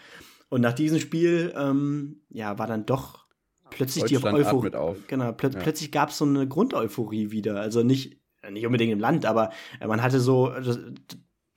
[0.49, 3.25] Und nach diesem Spiel, ähm, ja, war dann doch
[3.69, 4.95] plötzlich die Euphorie.
[5.07, 5.59] Genau, plö ja.
[5.59, 7.59] plötzlich gab es so eine Grundeuphorie wieder.
[7.59, 9.51] Also nicht, nicht unbedingt im Land, aber
[9.85, 10.51] man hatte so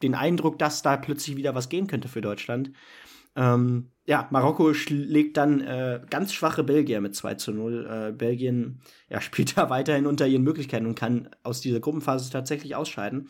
[0.02, 2.72] den Eindruck, dass da plötzlich wieder was gehen könnte für Deutschland.
[3.34, 7.86] Ähm, ja, Marokko schlägt dann äh, ganz schwache Belgier mit 2 zu 0.
[7.86, 12.74] Äh, Belgien ja, spielt da weiterhin unter ihren Möglichkeiten und kann aus dieser Gruppenphase tatsächlich
[12.74, 13.28] ausscheiden.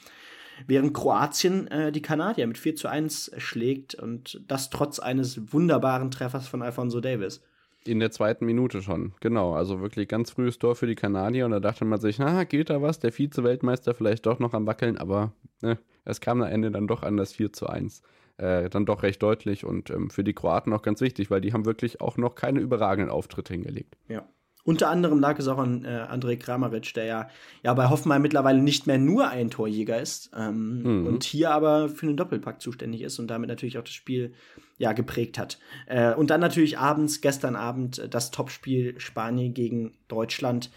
[0.66, 6.10] Während Kroatien äh, die Kanadier mit 4 zu 1 schlägt und das trotz eines wunderbaren
[6.10, 7.42] Treffers von Alfonso Davis.
[7.84, 9.54] In der zweiten Minute schon, genau.
[9.54, 12.70] Also wirklich ganz frühes Tor für die Kanadier und da dachte man sich, na, geht
[12.70, 13.00] da was?
[13.00, 15.32] Der Vize-Weltmeister vielleicht doch noch am Wackeln, aber
[15.62, 18.02] ne, es kam am Ende dann doch an das 4 zu 1.
[18.38, 21.52] Äh, dann doch recht deutlich und ähm, für die Kroaten auch ganz wichtig, weil die
[21.52, 23.96] haben wirklich auch noch keine überragenden Auftritte hingelegt.
[24.08, 24.26] Ja.
[24.64, 27.28] Unter anderem lag es auch an äh, Andrej Kramaric, der ja,
[27.64, 31.06] ja bei Hoffenheim mittlerweile nicht mehr nur ein Torjäger ist ähm, mhm.
[31.06, 34.34] und hier aber für einen Doppelpack zuständig ist und damit natürlich auch das Spiel
[34.78, 35.58] ja geprägt hat.
[35.86, 40.70] Äh, und dann natürlich abends, gestern Abend, äh, das Topspiel Spanien gegen Deutschland.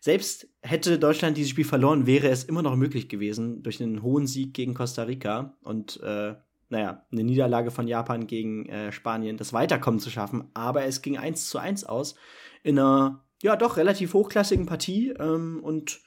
[0.00, 4.26] Selbst hätte Deutschland dieses Spiel verloren, wäre es immer noch möglich gewesen durch einen hohen
[4.26, 6.34] Sieg gegen Costa Rica und äh,
[6.70, 10.50] naja, eine Niederlage von Japan gegen äh, Spanien, das Weiterkommen zu schaffen.
[10.54, 12.14] Aber es ging 1 zu 1 aus
[12.62, 15.10] in einer, ja, doch relativ hochklassigen Partie.
[15.18, 16.00] Ähm, und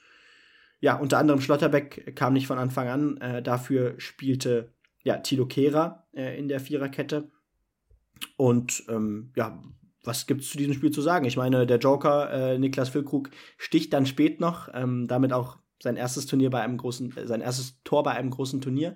[0.80, 3.16] ja, unter anderem Schlotterbeck kam nicht von Anfang an.
[3.18, 4.72] Äh, dafür spielte
[5.04, 7.30] ja, Tilo Kehrer äh, in der Viererkette.
[8.36, 9.62] Und ähm, ja,
[10.04, 11.24] was gibt es zu diesem Spiel zu sagen?
[11.24, 15.96] Ich meine, der Joker äh, Niklas Füllkrug sticht dann spät noch, ähm, damit auch sein
[15.96, 18.94] erstes Turnier bei einem großen, äh, sein erstes Tor bei einem großen Turnier.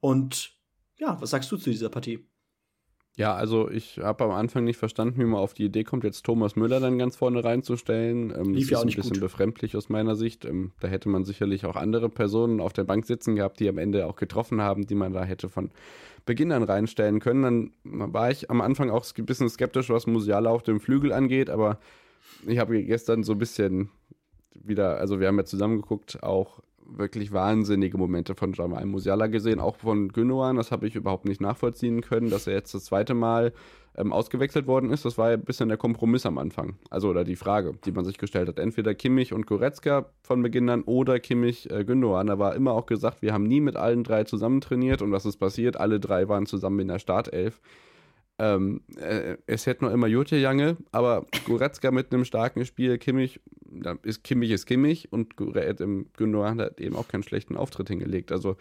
[0.00, 0.56] Und
[0.98, 2.26] ja, was sagst du zu dieser Partie?
[3.16, 6.24] Ja, also ich habe am Anfang nicht verstanden, wie man auf die Idee kommt, jetzt
[6.24, 8.34] Thomas Müller dann ganz vorne reinzustellen.
[8.36, 9.20] Ähm, Lief das ja ist ein bisschen gut.
[9.20, 10.44] befremdlich aus meiner Sicht.
[10.44, 13.78] Ähm, da hätte man sicherlich auch andere Personen auf der Bank sitzen gehabt, die am
[13.78, 15.70] Ende auch getroffen haben, die man da hätte von
[16.26, 17.42] Beginn an reinstellen können.
[17.84, 21.50] Dann war ich am Anfang auch ein bisschen skeptisch, was Musiala auf dem Flügel angeht,
[21.50, 21.78] aber
[22.46, 23.90] ich habe gestern so ein bisschen
[24.54, 29.60] wieder, also wir haben ja zusammen geguckt, auch wirklich wahnsinnige Momente von Jamal Musiala gesehen,
[29.60, 30.56] auch von Gündogan.
[30.56, 33.52] Das habe ich überhaupt nicht nachvollziehen können, dass er jetzt das zweite Mal
[33.96, 35.04] ähm, ausgewechselt worden ist.
[35.04, 36.76] Das war ja ein bisschen der Kompromiss am Anfang.
[36.90, 38.58] Also, oder die Frage, die man sich gestellt hat.
[38.58, 42.26] Entweder Kimmich und Goretzka von Beginn an oder Kimmich äh, Gündogan.
[42.26, 45.26] Da war immer auch gesagt, wir haben nie mit allen drei zusammen trainiert und was
[45.26, 45.76] ist passiert?
[45.76, 47.60] Alle drei waren zusammen in der Startelf.
[48.38, 53.40] Ähm, äh, es hätte noch immer Jutje Jange, aber Goretzka mit einem starken Spiel, Kimmich,
[53.64, 58.32] da ist Kimmich ist Kimmich und Gündogan hat eben auch keinen schlechten Auftritt hingelegt.
[58.32, 58.56] Also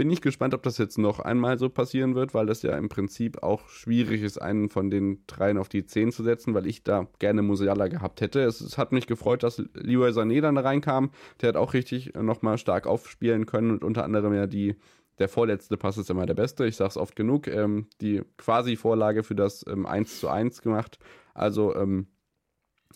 [0.00, 2.88] bin ich gespannt, ob das jetzt noch einmal so passieren wird, weil das ja im
[2.88, 6.82] Prinzip auch schwierig ist, einen von den dreien auf die 10 zu setzen, weil ich
[6.82, 8.40] da gerne Musiala gehabt hätte.
[8.40, 11.10] Es, es hat mich gefreut, dass Leroy Sané dann reinkam.
[11.42, 14.76] Der hat auch richtig nochmal stark aufspielen können und unter anderem ja die
[15.20, 16.66] der vorletzte Pass ist immer der beste.
[16.66, 17.46] Ich sage es oft genug.
[17.46, 20.98] Ähm, die quasi Vorlage für das ähm, 1 zu 1 gemacht.
[21.34, 22.08] Also, ähm,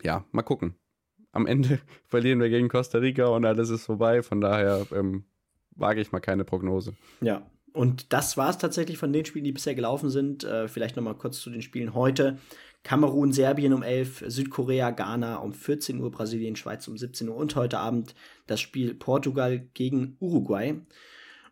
[0.02, 0.74] ja, mal gucken.
[1.32, 4.22] Am Ende verlieren wir gegen Costa Rica und alles ist vorbei.
[4.22, 5.24] Von daher ähm,
[5.76, 6.94] wage ich mal keine Prognose.
[7.20, 10.44] Ja, und das war es tatsächlich von den Spielen, die bisher gelaufen sind.
[10.44, 12.38] Äh, vielleicht noch mal kurz zu den Spielen heute.
[12.84, 17.56] Kamerun, Serbien um 11, Südkorea, Ghana um 14 Uhr, Brasilien, Schweiz um 17 Uhr und
[17.56, 18.14] heute Abend
[18.46, 20.80] das Spiel Portugal gegen Uruguay.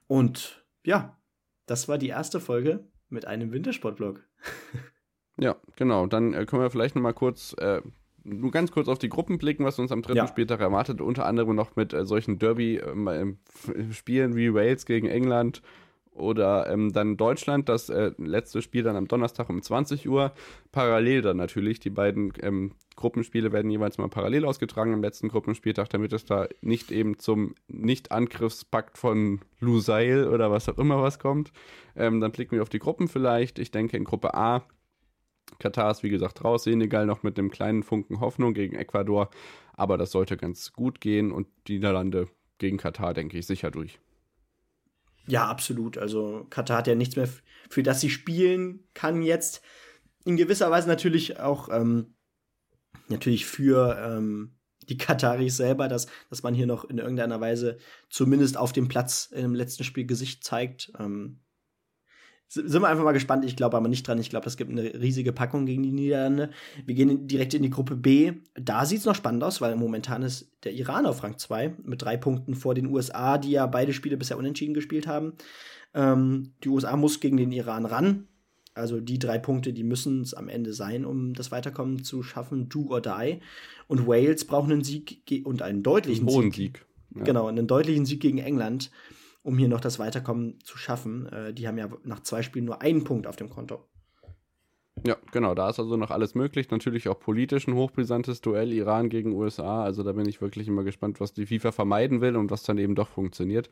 [0.07, 1.19] Und ja,
[1.67, 4.21] das war die erste Folge mit einem Wintersportblog.
[5.39, 6.07] ja, genau.
[6.07, 7.83] Dann äh, können wir vielleicht noch mal kurz, äh,
[8.25, 10.29] nur ganz kurz auf die Gruppen blicken, was uns am dritten ja.
[10.29, 11.01] Spieltag erwartet.
[11.01, 15.63] Unter anderem noch mit äh, solchen Derby-Spielen äh, wie Wales gegen England
[16.15, 20.33] oder ähm, dann Deutschland, das äh, letzte Spiel dann am Donnerstag um 20 Uhr.
[20.71, 21.81] Parallel dann natürlich.
[21.81, 26.49] Die beiden ähm, Gruppenspiele werden jeweils mal parallel ausgetragen am letzten Gruppenspieltag, damit es da
[26.61, 31.53] nicht eben zum Nicht-Angriffspakt von Lusail oder was auch immer was kommt.
[31.97, 33.59] Ähm, dann blicken wir auf die Gruppen vielleicht.
[33.59, 34.65] Ich denke in Gruppe A.
[35.59, 39.31] Katar ist wie gesagt raus, Senegal noch mit einem kleinen Funken Hoffnung gegen Ecuador,
[39.75, 43.99] aber das sollte ganz gut gehen und die Niederlande gegen Katar denke ich sicher durch.
[45.27, 45.99] Ja, absolut.
[45.99, 47.29] Also Katar hat ja nichts mehr,
[47.71, 49.63] für das sie spielen kann jetzt.
[50.25, 52.15] In gewisser Weise natürlich auch ähm,
[53.09, 54.57] natürlich für ähm,
[54.89, 57.79] die Kataris selber, dass, dass man hier noch in irgendeiner Weise
[58.11, 60.93] zumindest auf dem Platz im letzten Spiel Gesicht zeigt.
[60.99, 61.41] Ähm,
[62.55, 63.45] sind wir einfach mal gespannt.
[63.45, 64.19] Ich glaube aber nicht dran.
[64.19, 66.51] Ich glaube, das gibt eine riesige Packung gegen die Niederlande.
[66.85, 68.33] Wir gehen direkt in die Gruppe B.
[68.55, 72.03] Da sieht es noch spannend aus, weil momentan ist der Iran auf Rang 2 mit
[72.03, 75.33] drei Punkten vor den USA, die ja beide Spiele bisher unentschieden gespielt haben.
[75.95, 78.29] Ähm, die USA muss gegen den Iran ran.
[78.75, 82.69] Also die drei Punkte, die müssen es am Ende sein, um das Weiterkommen zu schaffen.
[82.69, 83.41] Do or die.
[83.87, 86.55] Und Wales braucht einen Sieg und einen deutlichen einen Sieg.
[86.55, 86.87] Sieg.
[87.15, 87.25] Ja.
[87.25, 88.91] Genau, einen deutlichen Sieg gegen England
[89.43, 91.27] um hier noch das Weiterkommen zu schaffen.
[91.27, 93.85] Äh, die haben ja nach zwei Spielen nur einen Punkt auf dem Konto.
[95.05, 96.71] Ja, genau, da ist also noch alles möglich.
[96.71, 99.83] Natürlich auch politisch ein hochbrisantes Duell Iran gegen USA.
[99.83, 102.79] Also da bin ich wirklich immer gespannt, was die FIFA vermeiden will und was dann
[102.79, 103.69] eben doch funktioniert.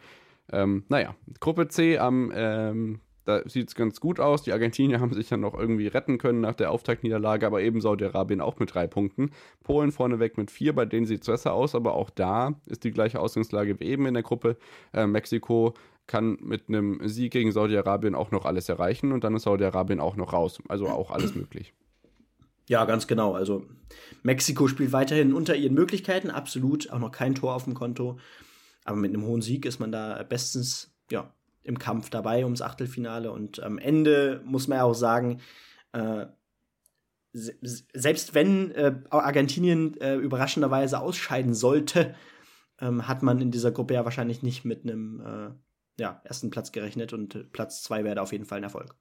[0.50, 4.42] Ähm, naja, Gruppe C am ähm, da sieht es ganz gut aus.
[4.42, 8.40] Die Argentinier haben sich dann noch irgendwie retten können nach der Auftaktniederlage, aber eben Saudi-Arabien
[8.40, 9.30] auch mit drei Punkten.
[9.62, 12.90] Polen vorneweg mit vier, bei denen sieht es besser aus, aber auch da ist die
[12.90, 14.56] gleiche Ausgangslage wie eben in der Gruppe.
[14.92, 15.74] Äh, Mexiko
[16.06, 20.16] kann mit einem Sieg gegen Saudi-Arabien auch noch alles erreichen und dann ist Saudi-Arabien auch
[20.16, 20.58] noch raus.
[20.68, 21.72] Also auch alles möglich.
[22.68, 23.34] Ja, ganz genau.
[23.34, 23.64] Also
[24.22, 26.90] Mexiko spielt weiterhin unter ihren Möglichkeiten, absolut.
[26.90, 28.18] Auch noch kein Tor auf dem Konto.
[28.84, 31.32] Aber mit einem hohen Sieg ist man da bestens ja,
[31.62, 35.40] im Kampf dabei ums Achtelfinale und am Ende muss man ja auch sagen,
[35.92, 36.26] äh,
[37.32, 42.14] selbst wenn äh, Argentinien äh, überraschenderweise ausscheiden sollte,
[42.80, 46.72] ähm, hat man in dieser Gruppe ja wahrscheinlich nicht mit einem äh, ja, ersten Platz
[46.72, 48.94] gerechnet und Platz zwei wäre auf jeden Fall ein Erfolg.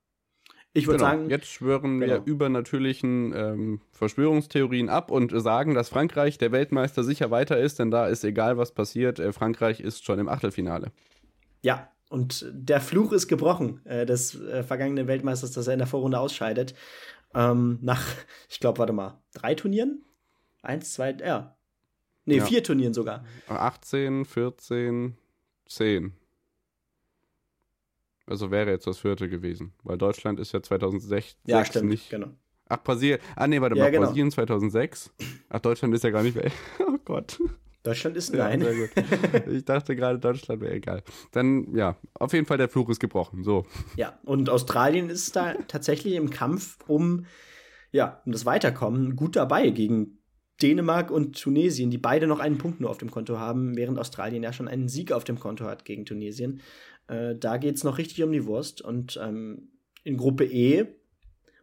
[0.74, 1.10] Ich würde genau.
[1.10, 1.30] sagen.
[1.30, 2.14] Jetzt schwören genau.
[2.14, 7.90] wir übernatürlichen ähm, Verschwörungstheorien ab und sagen, dass Frankreich der Weltmeister sicher weiter ist, denn
[7.90, 9.18] da ist egal, was passiert.
[9.18, 10.92] Äh, Frankreich ist schon im Achtelfinale.
[11.62, 15.88] Ja, und der Fluch ist gebrochen äh, des äh, vergangenen Weltmeisters, dass er in der
[15.88, 16.74] Vorrunde ausscheidet.
[17.34, 18.04] Ähm, nach,
[18.50, 20.04] ich glaube, warte mal, drei Turnieren?
[20.62, 21.56] Eins, zwei, ja.
[22.26, 22.46] Nee, ja.
[22.46, 23.24] vier Turnieren sogar.
[23.48, 25.18] 18, 14,
[25.68, 26.14] 10.
[28.26, 29.74] Also wäre jetzt das vierte gewesen.
[29.84, 32.10] Weil Deutschland ist ja 2006 ja, stimmt, nicht.
[32.10, 32.28] Genau.
[32.68, 33.20] Ach, Brasilien.
[33.36, 33.92] Ah, nee, warte ja, mal.
[33.92, 34.06] Genau.
[34.06, 35.12] Brasilien 2006.
[35.50, 36.52] Ach, Deutschland ist ja gar nicht mehr.
[36.88, 37.40] oh Gott.
[37.84, 38.62] Deutschland ist nein.
[38.62, 38.70] Ja,
[39.52, 41.04] ich dachte gerade, Deutschland wäre egal.
[41.32, 43.44] Dann, ja, auf jeden Fall der Fluch ist gebrochen.
[43.44, 43.66] So.
[43.96, 47.26] Ja, und Australien ist da tatsächlich im Kampf um,
[47.92, 50.20] ja, um das Weiterkommen gut dabei gegen
[50.62, 54.44] Dänemark und Tunesien, die beide noch einen Punkt nur auf dem Konto haben, während Australien
[54.44, 56.62] ja schon einen Sieg auf dem Konto hat gegen Tunesien.
[57.08, 58.82] Äh, da geht es noch richtig um die Wurst.
[58.82, 59.72] Und ähm,
[60.04, 60.86] in Gruppe E,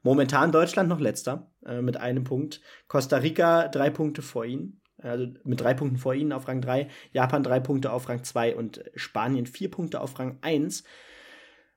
[0.03, 2.62] momentan Deutschland noch letzter äh, mit einem Punkt.
[2.89, 4.81] Costa Rica drei Punkte vor ihnen.
[4.99, 6.88] Also mit drei Punkten vor ihnen auf Rang 3.
[7.12, 10.84] Japan drei Punkte auf Rang 2 und Spanien vier Punkte auf Rang 1.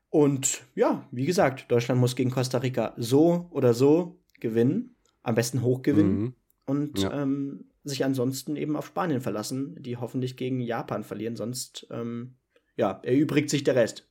[0.08, 4.96] Und ja, wie gesagt, Deutschland muss gegen Costa Rica so oder so gewinnen.
[5.22, 6.20] Am besten hoch gewinnen.
[6.20, 6.34] Mhm.
[6.66, 7.22] Und ja.
[7.22, 11.36] ähm, sich ansonsten eben auf Spanien verlassen, die hoffentlich gegen Japan verlieren.
[11.36, 12.36] Sonst ähm,
[12.76, 14.08] ja, erübrigt sich der Rest.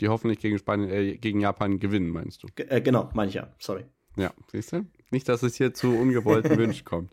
[0.00, 2.48] Die hoffentlich gegen Spanien, äh, gegen Japan gewinnen, meinst du?
[2.54, 3.84] G äh, genau, meine ich ja, sorry.
[4.16, 4.86] Ja, siehst du?
[5.10, 7.12] Nicht, dass es hier zu ungewollten Wünschen kommt.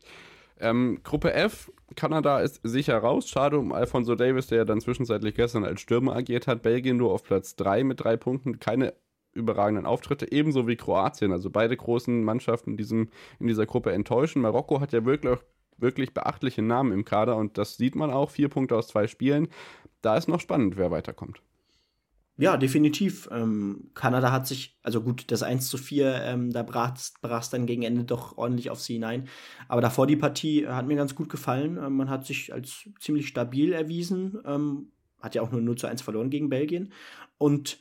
[0.59, 3.27] Ähm, Gruppe F, Kanada ist sicher raus.
[3.27, 6.61] Schade um Alfonso Davis, der ja dann zwischenzeitlich gestern als Stürmer agiert hat.
[6.61, 8.59] Belgien nur auf Platz 3 mit drei Punkten.
[8.59, 8.93] Keine
[9.33, 11.31] überragenden Auftritte, ebenso wie Kroatien.
[11.31, 14.41] Also beide großen Mannschaften in, diesem, in dieser Gruppe enttäuschen.
[14.41, 15.39] Marokko hat ja wirklich,
[15.77, 18.29] wirklich beachtliche Namen im Kader und das sieht man auch.
[18.29, 19.47] Vier Punkte aus zwei Spielen
[20.03, 21.41] da ist noch spannend, wer weiterkommt.
[22.37, 23.29] Ja, definitiv.
[23.31, 27.67] Ähm, Kanada hat sich, also gut, das 1 zu 4, ähm, da brach es dann
[27.67, 29.27] gegen Ende doch ordentlich auf sie hinein.
[29.67, 31.77] Aber davor die Partie hat mir ganz gut gefallen.
[31.77, 34.39] Ähm, man hat sich als ziemlich stabil erwiesen.
[34.45, 36.91] Ähm, hat ja auch nur 0 zu 1 verloren gegen Belgien.
[37.37, 37.79] Und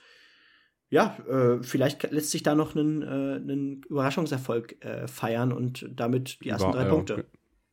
[0.91, 6.51] ja, äh, vielleicht lässt sich da noch einen, äh, Überraschungserfolg äh, feiern und damit die
[6.51, 7.25] ersten War, drei Punkte.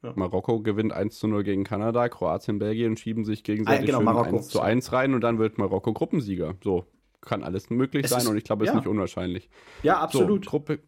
[0.02, 0.14] Ja.
[0.16, 4.48] Marokko gewinnt 1 zu 0 gegen Kanada, Kroatien, Belgien schieben sich gegenseitig ah, genau, 1
[4.48, 6.56] zu 1 rein und dann wird Marokko Gruppensieger.
[6.64, 6.86] So,
[7.22, 8.74] kann alles möglich es sein ist, und ich glaube, es ja.
[8.74, 9.50] ist nicht unwahrscheinlich.
[9.84, 10.46] Ja, absolut.
[10.46, 10.80] So, Gruppe,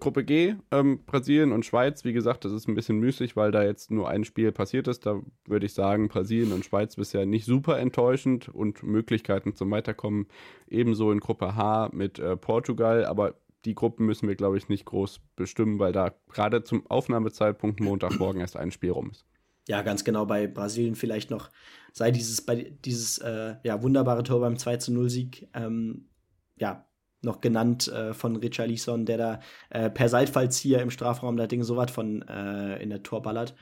[0.00, 3.62] Gruppe G, ähm, Brasilien und Schweiz, wie gesagt, das ist ein bisschen müßig, weil da
[3.62, 5.06] jetzt nur ein Spiel passiert ist.
[5.06, 10.26] Da würde ich sagen, Brasilien und Schweiz bisher nicht super enttäuschend und Möglichkeiten zum Weiterkommen
[10.68, 14.84] ebenso in Gruppe H mit äh, Portugal, aber die Gruppen müssen wir, glaube ich, nicht
[14.84, 19.24] groß bestimmen, weil da gerade zum Aufnahmezeitpunkt Montagmorgen erst ein Spiel rum ist.
[19.68, 20.26] Ja, ganz genau.
[20.26, 21.50] Bei Brasilien vielleicht noch
[21.92, 26.08] sei dieses, bei, dieses äh, ja, wunderbare Tor beim 2 zu 0 Sieg, ähm,
[26.56, 26.86] ja,
[27.22, 29.40] noch genannt äh, von Richarlison, der da
[29.70, 33.54] äh, per Seitfallzieher im Strafraum das Ding so was von äh, in der Tor ballert.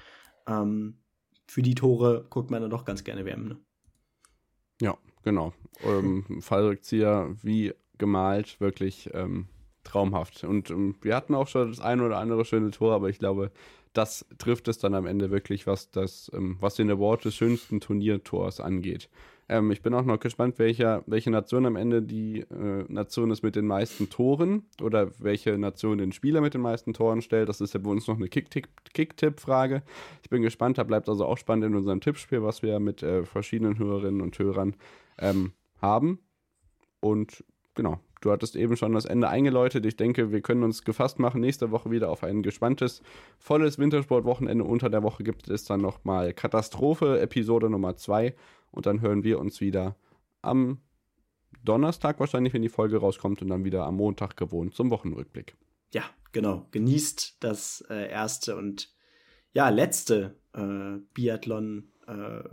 [0.48, 0.98] Ähm,
[1.46, 3.48] für die Tore guckt man dann doch ganz gerne WM.
[3.48, 3.58] Ne?
[4.80, 5.52] Ja, genau.
[5.84, 9.46] ähm, Fallrückzieher wie gemalt, wirklich ähm,
[9.84, 10.44] traumhaft.
[10.44, 13.50] Und ähm, wir hatten auch schon das eine oder andere schöne Tor, aber ich glaube,
[13.92, 17.80] das trifft es dann am Ende wirklich, was das, ähm, was den Award des schönsten
[17.80, 19.08] Turniertors angeht.
[19.48, 23.42] Ähm, ich bin auch noch gespannt, welcher, welche Nation am Ende die äh, Nation ist
[23.42, 27.48] mit den meisten Toren oder welche Nation den Spieler mit den meisten Toren stellt.
[27.48, 29.82] Das ist ja bei uns noch eine Kick-Tipp-Frage.
[30.22, 33.24] Ich bin gespannt, da bleibt also auch spannend in unserem Tippspiel, was wir mit äh,
[33.24, 34.74] verschiedenen Hörerinnen und Hörern
[35.18, 36.20] ähm, haben.
[37.00, 39.84] Und genau, Du hattest eben schon das Ende eingeläutet.
[39.84, 43.02] Ich denke, wir können uns gefasst machen, nächste Woche wieder auf ein gespanntes,
[43.36, 44.62] volles Wintersportwochenende.
[44.62, 48.34] Unter der Woche gibt es dann nochmal Katastrophe, Episode Nummer 2.
[48.70, 49.96] Und dann hören wir uns wieder
[50.40, 50.78] am
[51.64, 53.42] Donnerstag wahrscheinlich, wenn die Folge rauskommt.
[53.42, 55.56] Und dann wieder am Montag gewohnt zum Wochenrückblick.
[55.92, 56.68] Ja, genau.
[56.70, 58.94] Genießt das äh, erste und
[59.52, 61.88] ja, letzte äh, Biathlon.
[62.06, 62.44] Äh,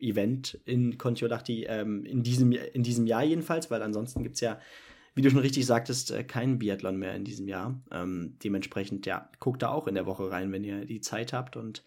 [0.00, 4.60] Event in Kontiolahti ähm, in, diesem, in diesem Jahr jedenfalls, weil ansonsten gibt es ja
[5.18, 7.82] wie du schon richtig sagtest, äh, kein Biathlon mehr in diesem Jahr.
[7.90, 11.56] Ähm, dementsprechend, ja, guckt da auch in der Woche rein, wenn ihr die Zeit habt.
[11.56, 11.82] Und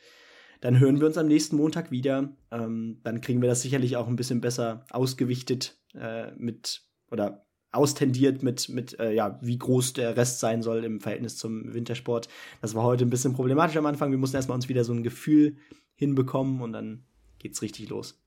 [0.60, 2.36] dann hören wir uns am nächsten Montag wieder.
[2.52, 8.44] Ähm, dann kriegen wir das sicherlich auch ein bisschen besser ausgewichtet äh, mit oder austendiert
[8.44, 12.28] mit, mit äh, ja, wie groß der Rest sein soll im Verhältnis zum Wintersport.
[12.62, 14.12] Das war heute ein bisschen problematisch am Anfang.
[14.12, 15.56] Wir mussten erstmal uns wieder so ein Gefühl
[15.96, 17.06] hinbekommen und dann
[17.40, 18.21] geht's richtig los.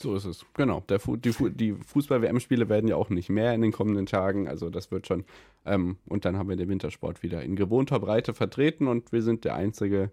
[0.00, 0.84] So ist es, genau.
[0.88, 4.46] Der Fu die, Fu die Fußball-WM-Spiele werden ja auch nicht mehr in den kommenden Tagen,
[4.46, 5.24] also das wird schon.
[5.64, 9.44] Ähm, und dann haben wir den Wintersport wieder in gewohnter Breite vertreten und wir sind
[9.44, 10.10] der einzige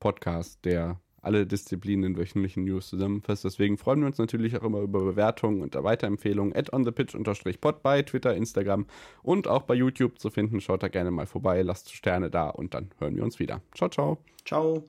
[0.00, 3.44] Podcast, der alle Disziplinen in wöchentlichen News zusammenfasst.
[3.44, 6.54] Deswegen freuen wir uns natürlich auch immer über Bewertungen und Weiterempfehlungen.
[6.54, 8.86] At onthepitch-pod bei Twitter, Instagram
[9.22, 10.60] und auch bei YouTube zu finden.
[10.60, 13.60] Schaut da gerne mal vorbei, lasst Sterne da und dann hören wir uns wieder.
[13.74, 14.18] Ciao, ciao.
[14.44, 14.88] Ciao.